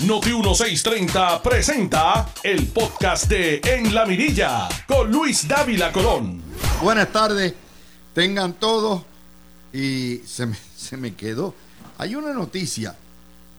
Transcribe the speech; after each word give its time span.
Noti 0.00 0.30
1630 0.30 1.40
presenta 1.40 2.28
el 2.42 2.66
podcast 2.66 3.28
de 3.28 3.60
En 3.64 3.94
la 3.94 4.04
Mirilla 4.04 4.68
con 4.88 5.10
Luis 5.10 5.46
Dávila 5.46 5.92
Colón. 5.92 6.42
Buenas 6.82 7.10
tardes, 7.12 7.54
tengan 8.12 8.54
todos. 8.54 9.02
Y 9.72 10.18
se 10.26 10.46
me, 10.46 10.56
se 10.76 10.96
me 10.96 11.14
quedó. 11.14 11.54
Hay 11.96 12.16
una 12.16 12.34
noticia 12.34 12.96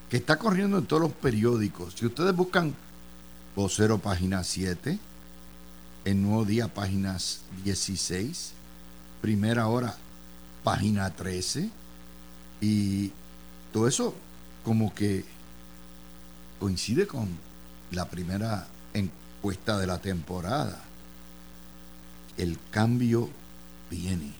que 0.09 0.17
está 0.17 0.37
corriendo 0.37 0.77
en 0.77 0.85
todos 0.85 1.01
los 1.01 1.13
periódicos. 1.13 1.95
Si 1.97 2.05
ustedes 2.05 2.35
buscan 2.35 2.75
Vocero 3.55 3.97
página 3.97 4.43
7, 4.43 4.99
El 6.03 6.21
Nuevo 6.21 6.43
Día 6.43 6.67
páginas 6.67 7.41
16, 7.63 8.51
Primera 9.21 9.67
Hora 9.67 9.95
página 10.63 11.09
13, 11.11 11.69
y 12.59 13.11
todo 13.71 13.87
eso 13.87 14.13
como 14.63 14.93
que 14.93 15.23
coincide 16.59 17.07
con 17.07 17.27
la 17.91 18.09
primera 18.09 18.67
encuesta 18.93 19.77
de 19.77 19.87
la 19.87 19.99
temporada. 19.99 20.81
El 22.37 22.57
cambio 22.71 23.29
viene. 23.89 24.31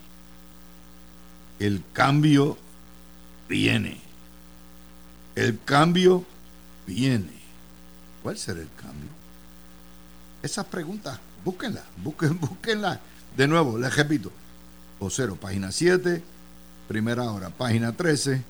El 1.60 1.84
cambio 1.94 2.58
viene. 3.48 4.02
El 5.36 5.60
cambio 5.64 6.26
viene. 6.86 7.42
¿Cuál 8.24 8.38
será 8.38 8.62
el 8.62 8.70
cambio? 8.76 9.10
Esas 10.42 10.66
preguntas, 10.66 11.20
búsquenlas, 11.44 11.84
búsquenlas. 11.98 13.00
De 13.36 13.48
nuevo, 13.48 13.78
les 13.78 13.96
repito. 13.96 14.32
Vocero, 15.00 15.36
página 15.36 15.72
7, 15.72 16.24
primera 16.88 17.24
hora, 17.24 17.50
página 17.50 17.92
13 17.92 18.42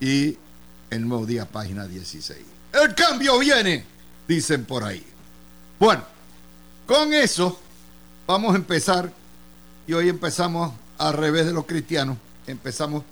y 0.00 0.38
el 0.90 1.06
nuevo 1.06 1.26
día, 1.26 1.44
página 1.46 1.86
16. 1.86 2.53
El 2.74 2.94
cambio 2.94 3.38
viene, 3.38 3.84
dicen 4.26 4.64
por 4.64 4.82
ahí. 4.82 5.04
Bueno, 5.78 6.02
con 6.86 7.14
eso 7.14 7.60
vamos 8.26 8.52
a 8.52 8.56
empezar 8.56 9.12
y 9.86 9.92
hoy 9.92 10.08
empezamos 10.08 10.72
al 10.98 11.12
revés 11.12 11.46
de 11.46 11.52
los 11.52 11.66
cristianos. 11.66 12.16
Empezamos 12.48 13.04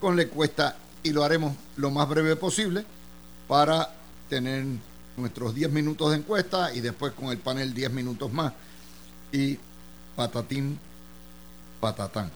con 0.00 0.16
la 0.16 0.22
encuesta 0.22 0.76
y 1.02 1.10
lo 1.10 1.24
haremos 1.24 1.56
lo 1.76 1.90
más 1.90 2.08
breve 2.08 2.36
posible 2.36 2.84
para 3.48 3.92
tener 4.28 4.64
nuestros 5.16 5.56
10 5.56 5.72
minutos 5.72 6.12
de 6.12 6.18
encuesta 6.18 6.72
y 6.72 6.80
después 6.80 7.12
con 7.12 7.30
el 7.30 7.38
panel 7.38 7.74
10 7.74 7.90
minutos 7.90 8.32
más 8.32 8.52
y 9.32 9.58
patatín, 10.14 10.78
patatán. 11.80 12.30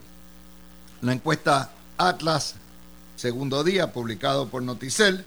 La 1.01 1.13
encuesta 1.13 1.71
Atlas, 1.97 2.55
segundo 3.15 3.63
día, 3.63 3.93
publicado 3.93 4.49
por 4.49 4.61
Noticel. 4.61 5.25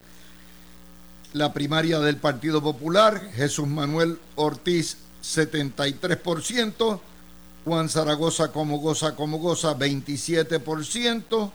La 1.34 1.53
primaria 1.53 1.98
del 2.01 2.17
Partido 2.17 2.62
Popular, 2.62 3.21
Jesús 3.34 3.69
Manuel 3.69 4.19
Ortiz, 4.37 4.97
73%. 5.23 7.01
Juan 7.65 7.89
Zaragoza 7.91 8.51
como 8.51 8.79
goza, 8.79 9.15
como 9.15 9.39
goza, 9.39 9.77
27%. 9.77 11.51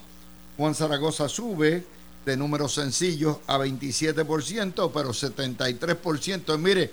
Juan 0.58 0.76
Zaragoza 0.76 1.28
sube 1.28 1.84
de 2.26 2.38
números 2.38 2.76
sencillos 2.76 3.38
a 3.48 3.58
27%, 3.58 4.92
pero 4.94 5.10
73%, 5.10 6.58
mire, 6.58 6.92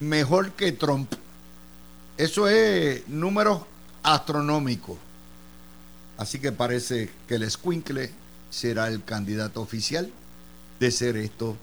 mejor 0.00 0.52
que 0.52 0.72
Trump. 0.72 1.12
Eso 2.16 2.48
es 2.48 3.06
números 3.08 3.62
astronómicos. 4.02 4.96
Así 6.16 6.38
que 6.38 6.52
parece 6.52 7.10
que 7.28 7.34
el 7.36 7.50
Squinkle 7.50 8.10
será 8.50 8.88
el 8.88 9.04
candidato 9.04 9.60
oficial 9.60 10.10
de 10.80 10.90
ser 10.90 11.16
esto, 11.16 11.56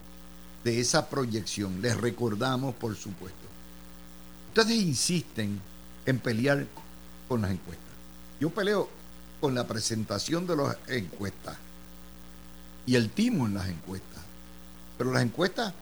de 0.63 0.79
esa 0.79 1.09
proyección. 1.09 1.81
Les 1.81 1.95
recordamos, 1.95 2.75
por 2.75 2.95
supuesto. 2.95 3.38
Ustedes 4.49 4.77
insisten 4.77 5.59
en 6.05 6.19
pelear 6.19 6.66
con 7.27 7.41
las 7.41 7.51
encuestas. 7.51 7.85
Yo 8.39 8.50
peleo 8.50 8.89
con 9.39 9.56
la 9.56 9.67
presentación 9.67 10.47
de 10.47 10.56
las 10.56 10.78
encuestas 10.88 11.57
y 12.85 12.95
el 12.95 13.09
timo 13.09 13.45
en 13.45 13.53
las 13.53 13.69
encuestas. 13.69 14.23
Pero 14.97 15.13
las 15.13 15.23
encuestas 15.23 15.73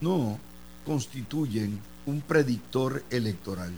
no 0.00 0.38
constituyen 0.84 1.78
un 2.06 2.20
predictor 2.22 3.04
electoral. 3.10 3.72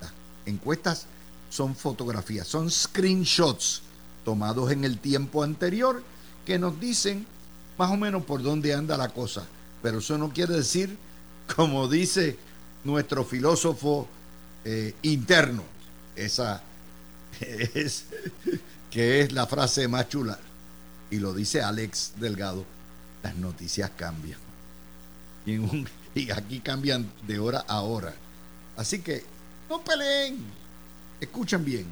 Las 0.00 0.12
encuestas 0.46 1.06
son 1.50 1.74
fotografías, 1.74 2.46
son 2.46 2.70
screenshots 2.70 3.82
tomados 4.24 4.70
en 4.72 4.84
el 4.84 4.98
tiempo 4.98 5.42
anterior 5.42 6.02
que 6.44 6.58
nos 6.58 6.78
dicen 6.78 7.26
más 7.78 7.90
o 7.90 7.96
menos 7.96 8.24
por 8.24 8.42
dónde 8.42 8.74
anda 8.74 8.96
la 8.96 9.08
cosa. 9.08 9.44
Pero 9.82 9.98
eso 9.98 10.16
no 10.18 10.30
quiere 10.30 10.54
decir, 10.54 10.96
como 11.54 11.88
dice 11.88 12.36
nuestro 12.84 13.24
filósofo 13.24 14.08
eh, 14.64 14.94
interno, 15.02 15.62
esa 16.16 16.62
es 17.40 18.06
que 18.90 19.20
es 19.20 19.32
la 19.32 19.46
frase 19.46 19.88
más 19.88 20.08
chula. 20.08 20.38
Y 21.10 21.18
lo 21.18 21.34
dice 21.34 21.62
Alex 21.62 22.12
Delgado, 22.16 22.64
las 23.22 23.34
noticias 23.36 23.90
cambian. 23.96 24.38
Y, 25.46 26.30
aquí 26.30 26.60
cambian 26.60 27.10
de 27.26 27.38
hora 27.38 27.64
a 27.68 27.80
hora. 27.80 28.14
Así 28.76 29.00
que 29.00 29.24
no 29.68 29.82
peleen. 29.82 30.38
Escuchen 31.20 31.64
bien. 31.64 31.86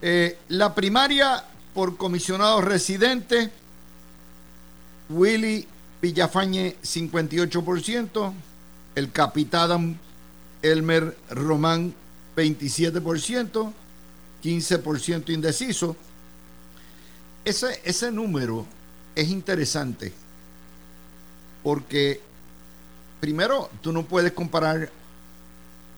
Eh, 0.00 0.38
la 0.48 0.74
primaria 0.74 1.44
por 1.74 1.96
comisionado 1.96 2.60
residente, 2.60 3.50
Willy 5.08 5.66
Villafañe 6.00 6.76
58%, 6.82 8.32
el 8.94 9.12
capitán 9.12 9.98
Elmer 10.62 11.16
Román 11.30 11.94
27%, 12.36 13.72
15% 14.42 15.30
indeciso. 15.30 15.96
Ese, 17.44 17.80
ese 17.84 18.12
número 18.12 18.66
es 19.14 19.28
interesante 19.28 20.12
porque 21.62 22.20
primero 23.20 23.70
tú 23.82 23.92
no 23.92 24.04
puedes 24.04 24.32
comparar 24.32 24.90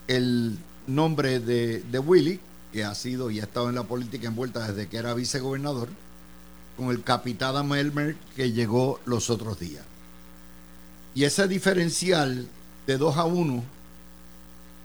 el 0.09 0.59
nombre 0.87 1.41
de, 1.41 1.81
de 1.81 1.99
Willy, 1.99 2.41
que 2.73 2.85
ha 2.85 2.95
sido 2.95 3.31
y 3.31 3.41
ha 3.41 3.45
estado 3.45 3.69
en 3.69 3.75
la 3.75 3.83
política 3.83 4.29
envuelta 4.29 4.67
desde 4.67 4.89
que 4.89 4.97
era 4.97 5.15
vicegobernador, 5.15 5.89
con 6.77 6.91
el 6.91 7.03
capitán 7.03 7.73
Elmer 7.73 8.17
que 8.37 8.53
llegó 8.53 9.01
los 9.05 9.31
otros 9.31 9.59
días. 9.59 9.85
Y 11.15 11.25
ese 11.25 11.49
diferencial 11.49 12.49
de 12.87 12.99
2 12.99 13.17
a 13.17 13.25
1 13.25 13.65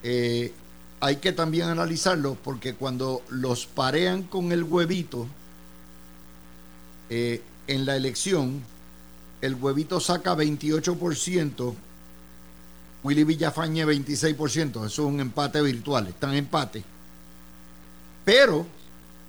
eh, 0.04 0.54
hay 1.00 1.18
que 1.18 1.32
también 1.32 1.68
analizarlo 1.68 2.36
porque 2.44 2.74
cuando 2.74 3.22
los 3.30 3.66
parean 3.66 4.24
con 4.24 4.52
el 4.52 4.64
huevito 4.64 5.28
eh, 7.10 7.42
en 7.68 7.86
la 7.86 7.96
elección, 7.96 8.64
el 9.42 9.56
huevito 9.56 10.00
saca 10.00 10.36
28%, 10.36 11.74
Willy 13.04 13.24
Villafañe 13.24 13.86
26%, 13.86 14.70
eso 14.70 14.86
es 14.86 15.00
un 15.00 15.20
empate 15.20 15.62
virtual, 15.62 16.08
están 16.08 16.32
en 16.32 16.38
empate. 16.38 16.84
Pero 18.24 18.66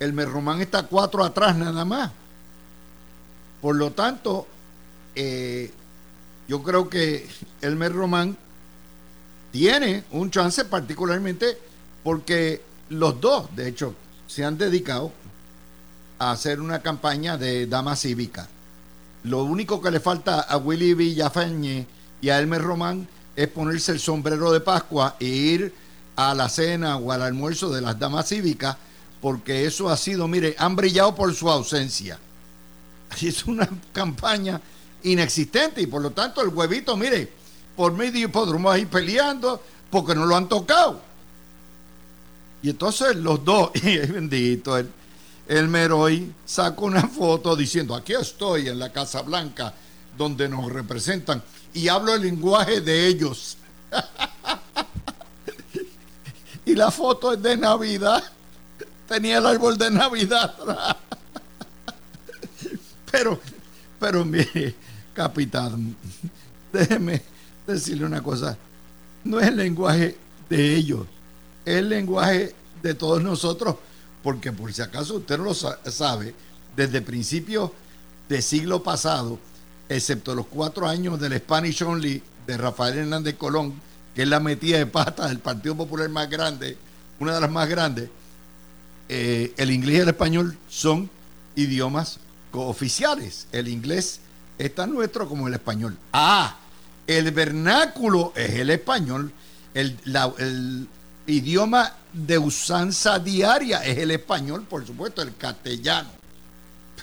el 0.01 0.13
Merromán 0.13 0.61
está 0.61 0.85
cuatro 0.85 1.25
atrás 1.25 1.57
nada 1.57 1.85
más. 1.85 2.11
Por 3.67 3.75
lo 3.75 3.91
tanto, 3.91 4.47
eh, 5.17 5.73
yo 6.47 6.63
creo 6.63 6.89
que 6.89 7.29
el 7.63 7.75
Merromán 7.75 8.37
tiene 9.51 10.05
un 10.13 10.31
chance 10.31 10.67
particularmente 10.67 11.59
porque 12.05 12.63
los 12.91 13.21
dos, 13.21 13.49
de 13.57 13.67
hecho, 13.67 13.93
se 14.29 14.45
han 14.45 14.57
dedicado 14.57 15.11
a 16.21 16.31
hacer 16.31 16.61
una 16.61 16.81
campaña 16.81 17.37
de 17.37 17.67
dama 17.67 17.97
cívica. 17.97 18.49
Lo 19.25 19.43
único 19.43 19.83
que 19.83 19.91
le 19.91 19.99
falta 19.99 20.43
a 20.43 20.59
Willy 20.59 20.95
Villafañe 20.95 21.89
y 22.21 22.29
a 22.29 22.39
Elmer 22.39 22.63
Román 22.63 23.09
es 23.35 23.49
ponerse 23.49 23.91
el 23.91 23.99
sombrero 23.99 24.53
de 24.53 24.61
Pascua 24.61 25.17
e 25.19 25.27
ir 25.27 25.75
a 26.15 26.35
la 26.35 26.49
cena 26.49 26.99
o 26.99 27.11
al 27.11 27.23
almuerzo 27.23 27.71
de 27.71 27.81
las 27.81 27.99
damas 27.99 28.29
cívicas, 28.29 28.77
porque 29.21 29.67
eso 29.67 29.89
ha 29.89 29.97
sido, 29.97 30.29
mire, 30.29 30.55
han 30.57 30.77
brillado 30.77 31.17
por 31.17 31.35
su 31.35 31.51
ausencia. 31.51 32.21
Es 33.23 33.47
una 33.47 33.69
campaña 33.93 34.61
inexistente 35.03 35.81
y 35.81 35.87
por 35.87 36.03
lo 36.03 36.11
tanto 36.11 36.43
el 36.43 36.49
huevito, 36.49 36.97
mire, 36.97 37.31
por 37.77 37.93
medio 37.93 38.27
hipódromo 38.27 38.71
ahí 38.71 38.87
peleando 38.87 39.63
porque 39.91 40.15
no 40.15 40.27
lo 40.27 40.37
han 40.37 40.49
tocado. 40.49 41.01
Y 42.63 42.71
entonces 42.71 43.17
los 43.17 43.45
dos, 43.45 43.71
y 43.75 43.99
bendito, 43.99 44.77
el, 44.77 44.91
el 45.47 45.69
Meroy 45.69 46.33
sacó 46.45 46.87
una 46.87 47.07
foto 47.07 47.55
diciendo, 47.55 47.95
aquí 47.95 48.15
estoy 48.15 48.69
en 48.69 48.79
la 48.79 48.93
Casa 48.93 49.23
Blanca, 49.23 49.73
donde 50.17 50.49
nos 50.49 50.73
representan, 50.73 51.43
y 51.75 51.89
hablo 51.89 52.15
el 52.15 52.23
lenguaje 52.23 52.81
de 52.81 53.07
ellos. 53.07 53.59
y 56.65 56.75
la 56.75 56.91
foto 56.91 57.35
es 57.35 57.43
de 57.43 57.57
Navidad. 57.57 58.25
Tenía 59.07 59.39
el 59.39 59.47
árbol 59.47 59.79
de 59.79 59.91
Navidad. 59.91 60.57
Pero, 63.11 63.41
pero 63.99 64.25
mire, 64.25 64.75
capitán, 65.15 65.97
déjeme 66.73 67.23
decirle 67.67 68.05
una 68.05 68.23
cosa. 68.23 68.57
No 69.25 69.41
es 69.41 69.49
el 69.49 69.57
lenguaje 69.57 70.17
de 70.49 70.77
ellos, 70.77 71.07
es 71.65 71.77
el 71.77 71.89
lenguaje 71.89 72.55
de 72.83 72.95
todos 72.95 73.23
nosotros, 73.23 73.77
porque 74.23 74.53
por 74.53 74.73
si 74.73 74.83
acaso 74.83 75.17
usted 75.17 75.39
no 75.39 75.45
lo 75.45 75.55
sabe, 75.55 76.35
desde 76.77 77.01
principios 77.01 77.71
del 78.29 78.43
siglo 78.43 78.83
pasado, 78.83 79.39
excepto 79.89 80.35
los 80.35 80.47
cuatro 80.47 80.87
años 80.87 81.19
del 81.19 81.39
Spanish 81.39 81.83
Only 81.83 82.23
de 82.47 82.57
Rafael 82.57 82.99
Hernández 82.99 83.37
Colón, 83.37 83.75
que 84.15 84.23
es 84.23 84.29
la 84.29 84.41
metida 84.41 84.79
de 84.79 84.87
pata 84.87 85.29
del 85.29 85.39
Partido 85.39 85.77
Popular 85.77 86.09
más 86.09 86.29
grande, 86.29 86.77
una 87.19 87.35
de 87.35 87.41
las 87.41 87.51
más 87.51 87.69
grandes, 87.69 88.11
eh, 89.09 89.55
el 89.57 89.71
inglés 89.71 89.97
y 89.97 90.01
el 90.01 90.09
español 90.09 90.57
son 90.69 91.09
idiomas 91.55 92.19
cooficiales. 92.57 93.47
El 93.53 93.69
inglés 93.69 94.19
es 94.57 94.75
tan 94.75 94.91
nuestro 94.91 95.29
como 95.29 95.47
el 95.47 95.53
español. 95.53 95.95
Ah, 96.15 96.57
el 97.07 97.31
vernáculo 97.31 98.33
es 98.35 98.49
el 98.55 98.71
español. 98.71 99.31
El, 99.75 99.99
el 100.39 100.89
idioma 101.27 101.93
de 102.15 102.39
usanza 102.39 103.19
diaria 103.19 103.85
es 103.85 103.99
el 103.99 104.11
español, 104.11 104.65
por 104.67 104.87
supuesto, 104.87 105.21
el 105.21 105.37
castellano. 105.37 106.09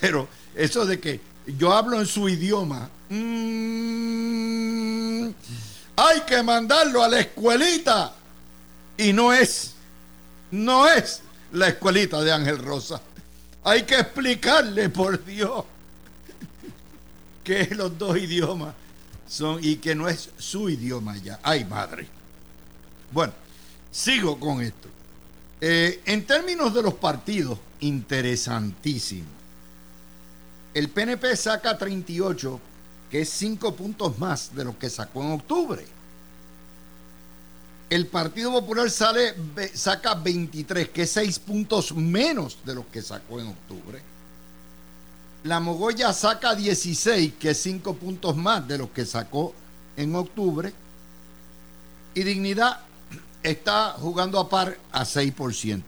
Pero 0.02 0.28
eso 0.56 0.88
de 0.88 1.00
que 1.00 1.22
yo 1.46 1.72
hablo 1.72 2.00
en 2.00 2.08
su 2.08 2.28
idioma, 2.28 2.90
mmm, 3.10 3.16
hay 5.96 6.22
que 6.22 6.42
mandarlo 6.42 7.04
a 7.04 7.10
la 7.10 7.20
escuelita. 7.20 8.16
Y 8.98 9.14
no 9.14 9.32
es, 9.32 9.74
no 10.50 10.90
es 10.90 11.22
la 11.52 11.68
escuelita 11.68 12.22
de 12.22 12.32
Ángel 12.32 12.58
Rosa. 12.58 13.00
Hay 13.64 13.84
que 13.84 13.96
explicarle, 13.96 14.90
por 14.90 15.24
Dios, 15.24 15.66
que 17.44 17.74
los 17.76 17.98
dos 17.98 18.18
idiomas 18.18 18.74
son 19.28 19.60
y 19.62 19.78
que 19.78 19.96
no 19.96 20.08
es 20.08 20.30
su 20.38 20.70
idioma 20.70 21.18
ya. 21.18 21.40
Ay, 21.44 21.66
madre. 21.66 22.08
Bueno, 23.12 23.34
sigo 23.92 24.40
con 24.40 24.62
esto. 24.62 24.90
Eh, 25.62 26.02
en 26.06 26.26
términos 26.26 26.74
de 26.74 26.84
los 26.84 26.96
partidos, 26.96 27.58
interesantísimo. 27.80 29.28
El 30.74 30.90
PNP 30.90 31.38
saca 31.38 31.78
38 31.78 32.60
que 33.14 33.22
es 33.22 33.30
cinco 33.30 33.76
puntos 33.76 34.18
más 34.18 34.56
de 34.56 34.66
lo 34.66 34.80
que 34.80 34.90
sacó 34.90 35.22
en 35.24 35.34
octubre. 35.34 35.86
El 37.94 38.08
Partido 38.08 38.52
Popular 38.52 38.90
saca 38.90 40.16
23, 40.16 40.90
que 40.90 41.04
es 41.04 41.12
seis 41.12 41.38
puntos 41.38 41.96
menos 41.96 42.58
de 42.66 42.74
lo 42.74 42.90
que 42.90 43.04
sacó 43.04 43.40
en 43.40 43.50
octubre. 43.50 44.02
La 45.44 45.60
Mogoya 45.60 46.12
saca 46.12 46.56
16, 46.56 47.34
que 47.40 47.52
es 47.52 47.62
cinco 47.62 47.94
puntos 47.94 48.36
más 48.36 48.68
de 48.68 48.80
lo 48.80 48.92
que 48.92 49.06
sacó 49.06 49.54
en 49.96 50.16
octubre. 50.16 50.74
Y 52.16 52.24
Dignidad 52.24 52.80
está 53.44 53.92
jugando 53.92 54.40
a 54.40 54.50
par 54.50 54.76
a 54.92 55.04
6%. 55.04 55.84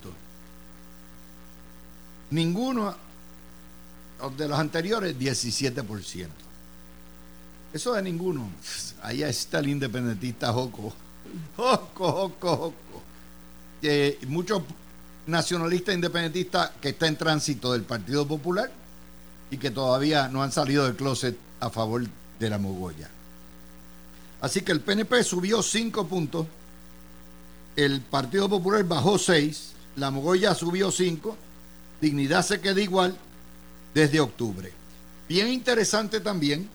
Ninguno 2.29 2.95
de 4.37 4.47
los 4.47 4.59
anteriores, 4.59 5.17
17%. 5.17 6.27
Eso 7.73 7.93
de 7.93 8.03
ninguno. 8.03 8.47
Allá 9.01 9.27
está 9.27 9.57
el 9.57 9.69
independentista 9.69 10.53
Joco. 10.53 10.93
Joco, 11.57 12.11
Joco, 12.11 12.57
Joco. 12.57 13.01
muchos 14.27 14.61
nacionalistas 15.27 15.95
independentistas 15.95 16.71
que 16.81 16.89
están 16.89 17.09
en 17.09 17.17
tránsito 17.17 17.73
del 17.73 17.83
Partido 17.83 18.27
Popular 18.27 18.71
y 19.49 19.57
que 19.57 19.71
todavía 19.71 20.27
no 20.27 20.43
han 20.43 20.51
salido 20.51 20.85
del 20.85 20.95
closet 20.95 21.37
a 21.59 21.69
favor 21.69 22.03
de 22.39 22.49
la 22.49 22.57
Mogoya. 22.57 23.09
Así 24.41 24.61
que 24.61 24.71
el 24.71 24.81
PNP 24.81 25.23
subió 25.23 25.63
5 25.63 26.07
puntos, 26.07 26.45
el 27.75 28.01
Partido 28.01 28.47
Popular 28.49 28.83
bajó 28.83 29.17
6, 29.17 29.71
la 29.95 30.11
Mogoya 30.11 30.53
subió 30.53 30.91
5, 30.91 31.37
Dignidad 32.01 32.45
se 32.45 32.59
queda 32.59 32.81
igual 32.81 33.17
desde 33.93 34.19
octubre. 34.19 34.71
Bien 35.27 35.47
interesante 35.47 36.19
también 36.19 36.69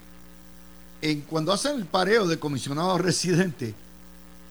en, 1.02 1.20
cuando 1.22 1.52
hacen 1.52 1.76
el 1.76 1.86
pareo 1.86 2.26
de 2.26 2.38
comisionados 2.38 3.00
residentes, 3.00 3.74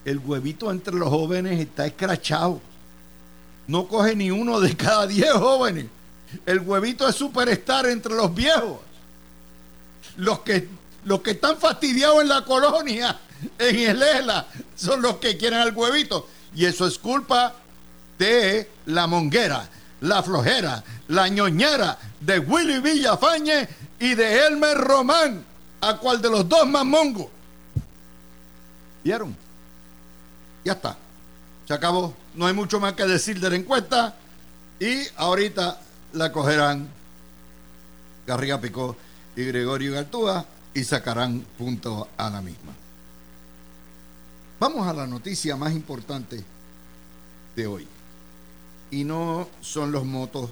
el 0.06 0.20
huevito 0.20 0.72
entre 0.72 0.96
los 0.96 1.10
jóvenes 1.10 1.60
está 1.60 1.86
escrachado. 1.86 2.62
No 3.68 3.88
coge 3.88 4.16
ni 4.16 4.32
uno 4.32 4.60
de 4.60 4.76
cada 4.76 5.06
diez 5.08 5.32
jóvenes. 5.32 5.86
El 6.46 6.60
huevito 6.60 7.08
es 7.08 7.16
superstar 7.16 7.86
entre 7.88 8.16
los 8.16 8.34
viejos. 8.34 8.80
Los 10.18 10.40
que, 10.40 10.68
los 11.06 11.22
que 11.22 11.32
están 11.32 11.58
fastidiados 11.58 12.22
en 12.22 12.30
la 12.30 12.44
colonia, 12.46 13.20
en 13.58 13.76
el 13.78 14.02
ELA, 14.02 14.48
son 14.76 15.02
los 15.02 15.18
que 15.18 15.38
quieren 15.38 15.62
el 15.62 15.76
huevito. 15.76 16.28
Y 16.56 16.66
eso 16.66 16.88
es 16.88 16.98
culpa 16.98 17.54
de 18.18 18.70
la 18.88 19.08
monguera, 19.08 19.70
la 20.02 20.24
flojera, 20.24 20.84
la 21.08 21.28
ñoñera 21.28 21.98
de 22.20 22.40
Willy 22.40 22.80
Villafañe 22.80 23.68
y 24.00 24.16
de 24.16 24.48
Elmer 24.48 24.78
Román 24.78 25.46
a 25.82 25.98
cuál 25.98 26.22
de 26.22 26.30
los 26.30 26.48
dos 26.48 26.68
más 26.68 26.86
mongo. 26.86 27.30
¿Vieron? 29.04 29.36
Ya 30.70 30.74
está. 30.74 30.96
Se 31.68 31.74
acabó. 31.74 32.14
No 32.36 32.46
hay 32.46 32.54
mucho 32.54 32.80
más 32.80 32.94
que 32.94 33.04
decir 33.08 33.40
de 33.40 33.50
la 33.50 33.56
encuesta. 33.56 34.16
Y 34.80 35.02
ahorita 35.16 35.82
la 36.14 36.32
cogerán 36.32 36.88
Garriga 38.28 38.62
Picó 38.62 38.96
y 39.36 39.46
Gregorio 39.46 39.94
Gartúa 39.94 40.46
y 40.76 40.84
sacarán 40.84 41.44
punto 41.58 42.08
a 42.16 42.30
la 42.30 42.44
misma. 42.44 42.72
Vamos 44.60 44.88
a 44.88 44.94
la 44.94 45.08
noticia 45.08 45.56
más 45.56 45.74
importante 45.74 46.44
de 47.56 47.66
hoy. 47.66 47.88
Y 48.92 49.06
no 49.06 49.50
son 49.62 49.92
los 49.92 50.06
motos 50.06 50.52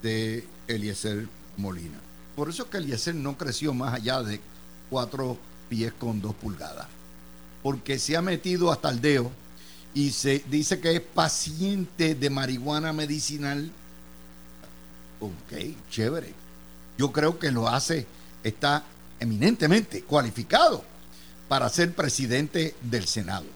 de 0.00 0.46
Eliezer 0.68 1.26
Molina. 1.56 1.98
Por 2.36 2.50
eso 2.50 2.62
es 2.62 2.68
que 2.68 2.76
Eliezer 2.76 3.16
no 3.16 3.36
creció 3.36 3.74
más 3.74 3.94
allá 3.94 4.22
de 4.22 4.40
cuatro 4.88 5.36
pies 5.68 5.92
con 5.98 6.20
dos 6.20 6.36
pulgadas. 6.36 6.86
Porque 7.62 7.98
se 7.98 8.16
ha 8.16 8.22
metido 8.22 8.70
hasta 8.70 8.90
el 8.90 9.00
dedo 9.00 9.30
y 9.94 10.10
se 10.10 10.44
dice 10.48 10.80
que 10.80 10.96
es 10.96 11.00
paciente 11.00 12.14
de 12.14 12.30
marihuana 12.30 12.92
medicinal. 12.92 13.70
Ok, 15.20 15.74
chévere. 15.90 16.32
Yo 16.96 17.12
creo 17.12 17.38
que 17.38 17.50
lo 17.50 17.68
hace, 17.68 18.06
está 18.42 18.84
eminentemente 19.20 20.02
cualificado 20.02 20.84
para 21.48 21.68
ser 21.68 21.94
presidente 21.94 22.74
del 22.82 23.06
Senado. 23.06 23.46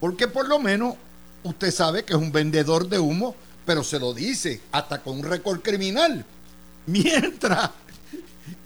Porque 0.00 0.28
por 0.28 0.48
lo 0.48 0.58
menos 0.58 0.94
usted 1.42 1.70
sabe 1.72 2.04
que 2.04 2.12
es 2.12 2.18
un 2.18 2.32
vendedor 2.32 2.88
de 2.88 2.98
humo, 2.98 3.34
pero 3.66 3.82
se 3.84 3.98
lo 3.98 4.14
dice 4.14 4.60
hasta 4.72 5.02
con 5.02 5.18
un 5.18 5.24
récord 5.24 5.60
criminal. 5.60 6.24
Mientras 6.86 7.70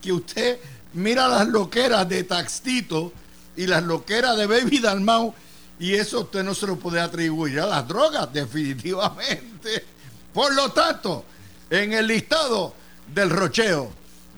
que 0.01 0.13
usted 0.13 0.59
mira 0.93 1.27
las 1.27 1.49
loqueras 1.49 2.09
de 2.09 2.23
Taxito 2.25 3.13
y 3.57 3.67
las 3.67 3.83
loqueras 3.83 4.37
de 4.37 4.47
Baby 4.47 4.79
Dalmau 4.79 5.35
y 5.79 5.95
eso 5.95 6.21
usted 6.21 6.45
no 6.45 6.55
se 6.55 6.67
lo 6.67 6.77
puede 6.77 7.01
atribuir 7.01 7.59
a 7.59 7.67
las 7.67 7.89
drogas, 7.89 8.33
definitivamente. 8.33 9.85
Por 10.33 10.55
lo 10.55 10.71
tanto, 10.71 11.25
en 11.69 11.93
el 11.93 12.07
listado 12.07 12.75
del 13.13 13.31
rocheo, 13.31 13.91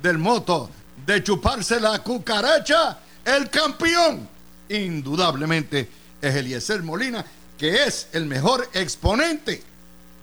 del 0.03 0.19
moto, 0.19 0.71
de 1.05 1.23
chuparse 1.23 1.79
la 1.81 2.03
cucaracha, 2.03 2.99
el 3.25 3.51
campeón, 3.51 4.27
indudablemente, 4.69 5.89
es 6.21 6.35
Eliezer 6.35 6.83
Molina, 6.83 7.25
que 7.59 7.85
es 7.85 8.09
el 8.13 8.25
mejor 8.25 8.69
exponente 8.73 9.63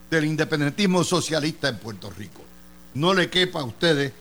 del 0.10 0.26
independentismo 0.26 1.04
socialista 1.04 1.70
en 1.70 1.78
Puerto 1.78 2.10
Rico. 2.10 2.42
No 2.96 3.14
le 3.14 3.30
quepa 3.30 3.60
a 3.60 3.66
ustedes 3.66 4.12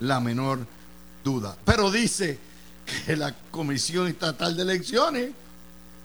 la 0.00 0.20
menor 0.20 0.66
duda. 1.24 1.56
Pero 1.64 1.90
dice 1.90 2.38
que 3.06 3.16
la 3.16 3.34
Comisión 3.50 4.06
Estatal 4.08 4.56
de 4.56 4.62
Elecciones 4.62 5.30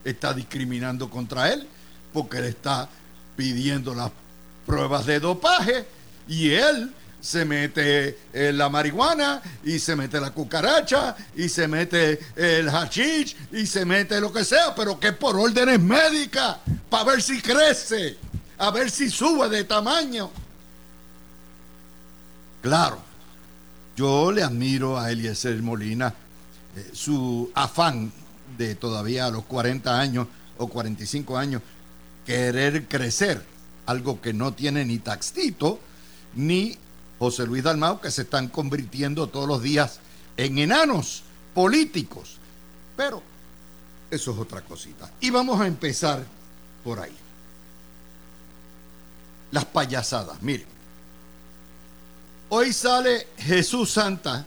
está 0.03 0.33
discriminando 0.33 1.09
contra 1.09 1.51
él 1.51 1.67
porque 2.13 2.39
le 2.39 2.49
está 2.49 2.87
pidiendo 3.35 3.93
las 3.93 4.11
pruebas 4.65 5.05
de 5.05 5.19
dopaje 5.19 5.85
y 6.27 6.51
él 6.51 6.93
se 7.19 7.43
mete 7.43 8.19
en 8.33 8.57
la 8.57 8.69
marihuana 8.69 9.41
y 9.63 9.79
se 9.79 9.95
mete 9.95 10.19
la 10.19 10.29
cucaracha 10.29 11.15
y 11.35 11.49
se 11.49 11.67
mete 11.67 12.19
el 12.35 12.69
hachich 12.69 13.35
y 13.51 13.65
se 13.65 13.83
mete 13.83 14.21
lo 14.21 14.31
que 14.31 14.45
sea, 14.45 14.75
pero 14.75 14.99
que 14.99 15.11
por 15.11 15.35
órdenes 15.35 15.79
médicas, 15.79 16.57
para 16.89 17.03
ver 17.03 17.21
si 17.21 17.41
crece, 17.41 18.17
a 18.59 18.69
ver 18.69 18.91
si 18.91 19.09
sube 19.09 19.49
de 19.49 19.63
tamaño. 19.63 20.29
Claro, 22.61 22.99
yo 23.95 24.31
le 24.31 24.43
admiro 24.43 24.99
a 24.99 25.11
Eliezer 25.11 25.61
Molina 25.63 26.13
su 26.93 27.51
afán 27.53 28.11
de 28.57 28.75
todavía 28.75 29.25
a 29.25 29.31
los 29.31 29.43
40 29.45 29.99
años 29.99 30.27
o 30.57 30.67
45 30.67 31.37
años 31.37 31.61
querer 32.25 32.87
crecer, 32.87 33.43
algo 33.85 34.21
que 34.21 34.33
no 34.33 34.53
tiene 34.53 34.83
ni 34.85 34.99
Taxito 34.99 35.79
ni 36.35 36.77
José 37.19 37.45
Luis 37.45 37.63
Dalmau, 37.63 38.01
que 38.01 38.11
se 38.11 38.23
están 38.23 38.49
convirtiendo 38.49 39.27
todos 39.27 39.47
los 39.47 39.61
días 39.61 39.99
en 40.37 40.57
enanos 40.57 41.23
políticos. 41.53 42.37
Pero 42.97 43.21
eso 44.11 44.31
es 44.31 44.37
otra 44.37 44.61
cosita. 44.61 45.11
Y 45.19 45.29
vamos 45.29 45.59
a 45.61 45.67
empezar 45.67 46.25
por 46.83 46.99
ahí. 46.99 47.15
Las 49.51 49.65
payasadas, 49.65 50.41
miren. 50.41 50.67
Hoy 52.49 52.73
sale 52.73 53.27
Jesús 53.37 53.91
Santa 53.91 54.45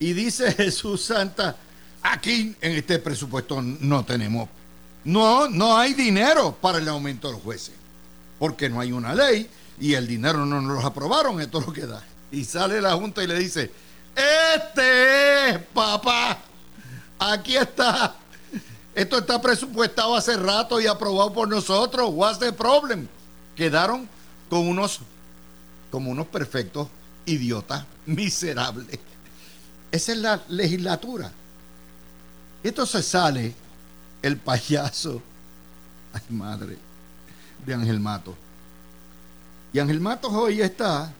y 0.00 0.12
dice 0.14 0.52
Jesús 0.56 1.04
Santa, 1.04 1.56
aquí 2.02 2.56
en 2.60 2.72
este 2.72 2.98
presupuesto 2.98 3.62
no 3.62 4.04
tenemos, 4.04 4.48
no, 5.04 5.48
no 5.48 5.76
hay 5.76 5.94
dinero 5.94 6.56
para 6.60 6.78
el 6.78 6.88
aumento 6.88 7.28
de 7.28 7.34
los 7.34 7.42
jueces, 7.42 7.74
porque 8.40 8.68
no 8.68 8.80
hay 8.80 8.90
una 8.90 9.14
ley 9.14 9.48
y 9.78 9.94
el 9.94 10.08
dinero 10.08 10.44
no 10.44 10.60
nos 10.60 10.82
lo 10.82 10.86
aprobaron, 10.86 11.40
esto 11.40 11.60
es 11.60 11.66
lo 11.66 11.72
que 11.72 11.86
da. 11.86 12.02
Y 12.32 12.44
sale 12.44 12.80
la 12.80 12.94
Junta 12.94 13.22
y 13.22 13.26
le 13.26 13.38
dice, 13.38 13.70
este 14.14 15.50
es, 15.50 15.58
papá, 15.72 16.38
aquí 17.18 17.56
está. 17.56 18.16
Esto 18.94 19.18
está 19.18 19.40
presupuestado 19.40 20.14
hace 20.16 20.36
rato 20.36 20.80
y 20.80 20.86
aprobado 20.86 21.32
por 21.32 21.48
nosotros. 21.48 22.10
What's 22.12 22.38
the 22.38 22.52
problem? 22.52 23.06
Quedaron 23.56 24.08
con 24.48 24.66
unos, 24.66 25.00
como 25.90 26.10
unos 26.10 26.26
perfectos 26.26 26.88
idiotas, 27.24 27.84
miserables. 28.04 28.98
Esa 29.92 30.12
es 30.12 30.18
la 30.18 30.42
legislatura. 30.48 31.32
Entonces 32.62 33.06
sale 33.06 33.54
el 34.22 34.36
payaso, 34.36 35.22
ay 36.12 36.22
madre, 36.30 36.78
de 37.64 37.74
Ángel 37.74 38.00
Mato. 38.00 38.36
Y 39.72 39.78
Ángel 39.78 40.00
Matos 40.00 40.32
hoy 40.32 40.60
está 40.60 41.12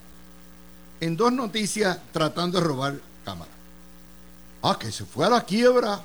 en 1.00 1.16
dos 1.16 1.32
noticias 1.32 1.98
tratando 2.12 2.60
de 2.60 2.66
robar 2.66 3.00
cámara. 3.24 3.50
Ah, 4.62 4.76
que 4.78 4.92
se 4.92 5.04
fue 5.04 5.26
a 5.26 5.30
la 5.30 5.44
quiebra 5.44 6.00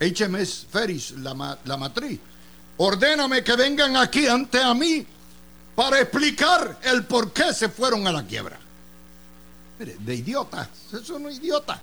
HMS 0.00 0.66
Ferris, 0.70 1.12
la, 1.12 1.58
la 1.64 1.76
matriz. 1.76 2.18
Ordéname 2.78 3.44
que 3.44 3.54
vengan 3.56 3.96
aquí 3.96 4.26
ante 4.26 4.62
a 4.62 4.72
mí 4.74 5.06
para 5.74 6.00
explicar 6.00 6.78
el 6.82 7.04
por 7.04 7.32
qué 7.32 7.52
se 7.52 7.68
fueron 7.68 8.06
a 8.06 8.12
la 8.12 8.24
quiebra. 8.24 8.58
Mire, 9.80 9.96
de 9.98 10.14
idiotas, 10.14 10.68
eso 10.92 11.18
no 11.18 11.28
es 11.28 11.38
idiota. 11.38 11.80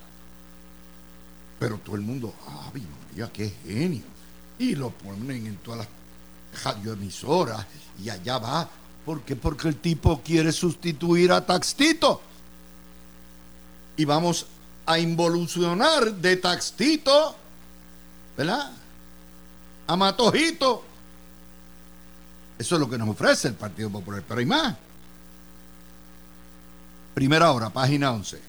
Pero 1.59 1.79
todo 1.79 1.95
el 1.95 2.03
mundo, 2.03 2.33
María, 2.47 3.29
qué 3.33 3.53
genio. 3.65 4.03
Y 4.59 4.75
lo 4.75 4.91
ponen 4.91 5.47
en 5.47 5.57
todas 5.57 5.79
las 5.79 6.63
radioemisoras 6.63 7.65
y 8.01 8.09
allá 8.09 8.37
va 8.37 8.69
¿Por 9.07 9.21
qué? 9.21 9.37
Porque 9.37 9.69
el 9.69 9.77
tipo 9.77 10.21
quiere 10.21 10.51
sustituir 10.51 11.31
a 11.31 11.45
Taxtito. 11.45 12.21
Y 13.95 14.03
vamos 14.03 14.45
a 14.85 14.99
involucionar 14.99 16.13
de 16.13 16.35
Taxtito, 16.35 17.33
¿verdad? 18.35 18.69
A 19.87 19.95
Matojito. 19.95 20.83
Eso 22.59 22.75
es 22.75 22.81
lo 22.81 22.89
que 22.89 22.97
nos 22.97 23.07
ofrece 23.07 23.47
el 23.47 23.53
Partido 23.53 23.89
Popular, 23.89 24.21
pero 24.27 24.41
hay 24.41 24.45
más. 24.45 24.75
Primera 27.17 27.51
hora, 27.51 27.71
página 27.71 28.11
11. 28.11 28.39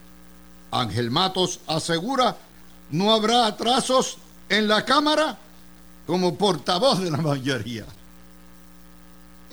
Ángel 0.72 1.10
Matos 1.10 1.60
asegura 1.66 2.37
no 2.90 3.14
habrá 3.14 3.46
atrasos 3.46 4.18
en 4.46 4.68
la 4.68 4.84
Cámara 4.84 5.38
como 6.06 6.37
portavoz 6.37 7.00
de 7.00 7.10
la 7.10 7.16
mayoría 7.16 7.87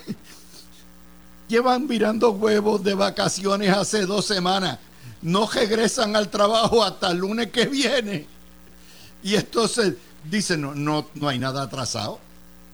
llevan 1.47 1.87
mirando 1.87 2.31
huevos 2.31 2.83
de 2.83 2.93
vacaciones 2.93 3.69
hace 3.69 4.05
dos 4.05 4.25
semanas. 4.25 4.79
No 5.21 5.47
regresan 5.47 6.17
al 6.17 6.29
trabajo 6.29 6.83
hasta 6.83 7.11
el 7.11 7.19
lunes 7.19 7.51
que 7.51 7.67
viene. 7.67 8.27
Y 9.23 9.35
entonces 9.35 9.93
dicen, 10.29 10.59
no, 10.59 10.75
no, 10.75 11.07
no 11.13 11.29
hay 11.29 11.39
nada 11.39 11.61
atrasado. 11.61 12.19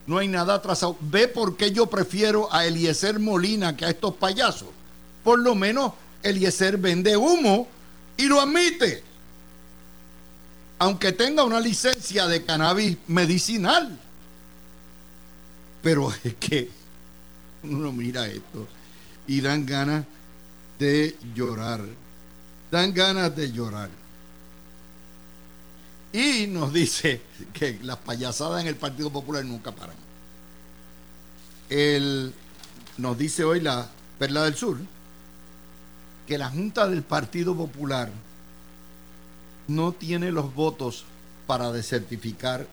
No 0.07 0.17
hay 0.17 0.27
nada 0.27 0.55
atrasado. 0.55 0.97
Ve 1.01 1.27
por 1.27 1.55
qué 1.55 1.71
yo 1.71 1.85
prefiero 1.85 2.51
a 2.51 2.65
Eliezer 2.65 3.19
Molina 3.19 3.77
que 3.77 3.85
a 3.85 3.91
estos 3.91 4.15
payasos. 4.15 4.69
Por 5.23 5.37
lo 5.37 5.53
menos 5.53 5.91
Eliezer 6.23 6.77
vende 6.77 7.15
humo 7.17 7.67
y 8.17 8.25
lo 8.27 8.39
admite. 8.39 9.03
Aunque 10.79 11.11
tenga 11.11 11.43
una 11.43 11.59
licencia 11.59 12.27
de 12.27 12.43
cannabis 12.43 12.97
medicinal. 13.07 13.99
Pero 15.81 16.13
es 16.23 16.35
que 16.35 16.69
uno 17.63 17.91
mira 17.91 18.27
esto 18.27 18.67
y 19.27 19.41
dan 19.41 19.65
ganas 19.65 20.05
de 20.79 21.15
llorar. 21.35 21.81
Dan 22.71 22.93
ganas 22.93 23.35
de 23.35 23.51
llorar. 23.51 23.89
Y 26.13 26.47
nos 26.47 26.73
dice 26.73 27.21
que 27.53 27.79
las 27.83 27.97
payasadas 27.97 28.61
en 28.61 28.67
el 28.67 28.75
Partido 28.75 29.09
Popular 29.11 29.45
nunca 29.45 29.71
paran. 29.71 29.95
El, 31.69 32.33
nos 32.97 33.17
dice 33.17 33.43
hoy 33.45 33.61
la 33.61 33.89
Perla 34.19 34.43
del 34.43 34.55
Sur 34.55 34.77
que 36.27 36.37
la 36.37 36.49
Junta 36.49 36.87
del 36.87 37.03
Partido 37.03 37.55
Popular 37.55 38.11
no 39.67 39.91
tiene 39.91 40.31
los 40.31 40.53
votos 40.53 41.05
para 41.47 41.71
desertificar 41.71 42.67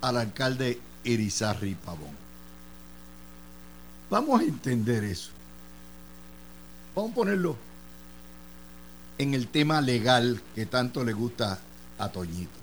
al 0.00 0.16
alcalde 0.16 0.80
Irizarri 1.04 1.74
Pavón. 1.74 2.16
Vamos 4.10 4.40
a 4.40 4.44
entender 4.44 5.04
eso. 5.04 5.30
Vamos 6.94 7.12
a 7.12 7.14
ponerlo 7.14 7.56
en 9.18 9.34
el 9.34 9.48
tema 9.48 9.80
legal 9.80 10.40
que 10.54 10.66
tanto 10.66 11.04
le 11.04 11.12
gusta 11.12 11.58
a 11.98 12.08
Toñito. 12.08 12.58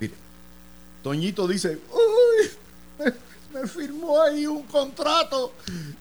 Mire, 0.00 0.14
Toñito 1.02 1.46
dice, 1.46 1.78
uy, 1.92 3.12
me, 3.60 3.68
firmó 3.68 4.20
ahí 4.20 4.46
un 4.46 4.62
contrato 4.64 5.52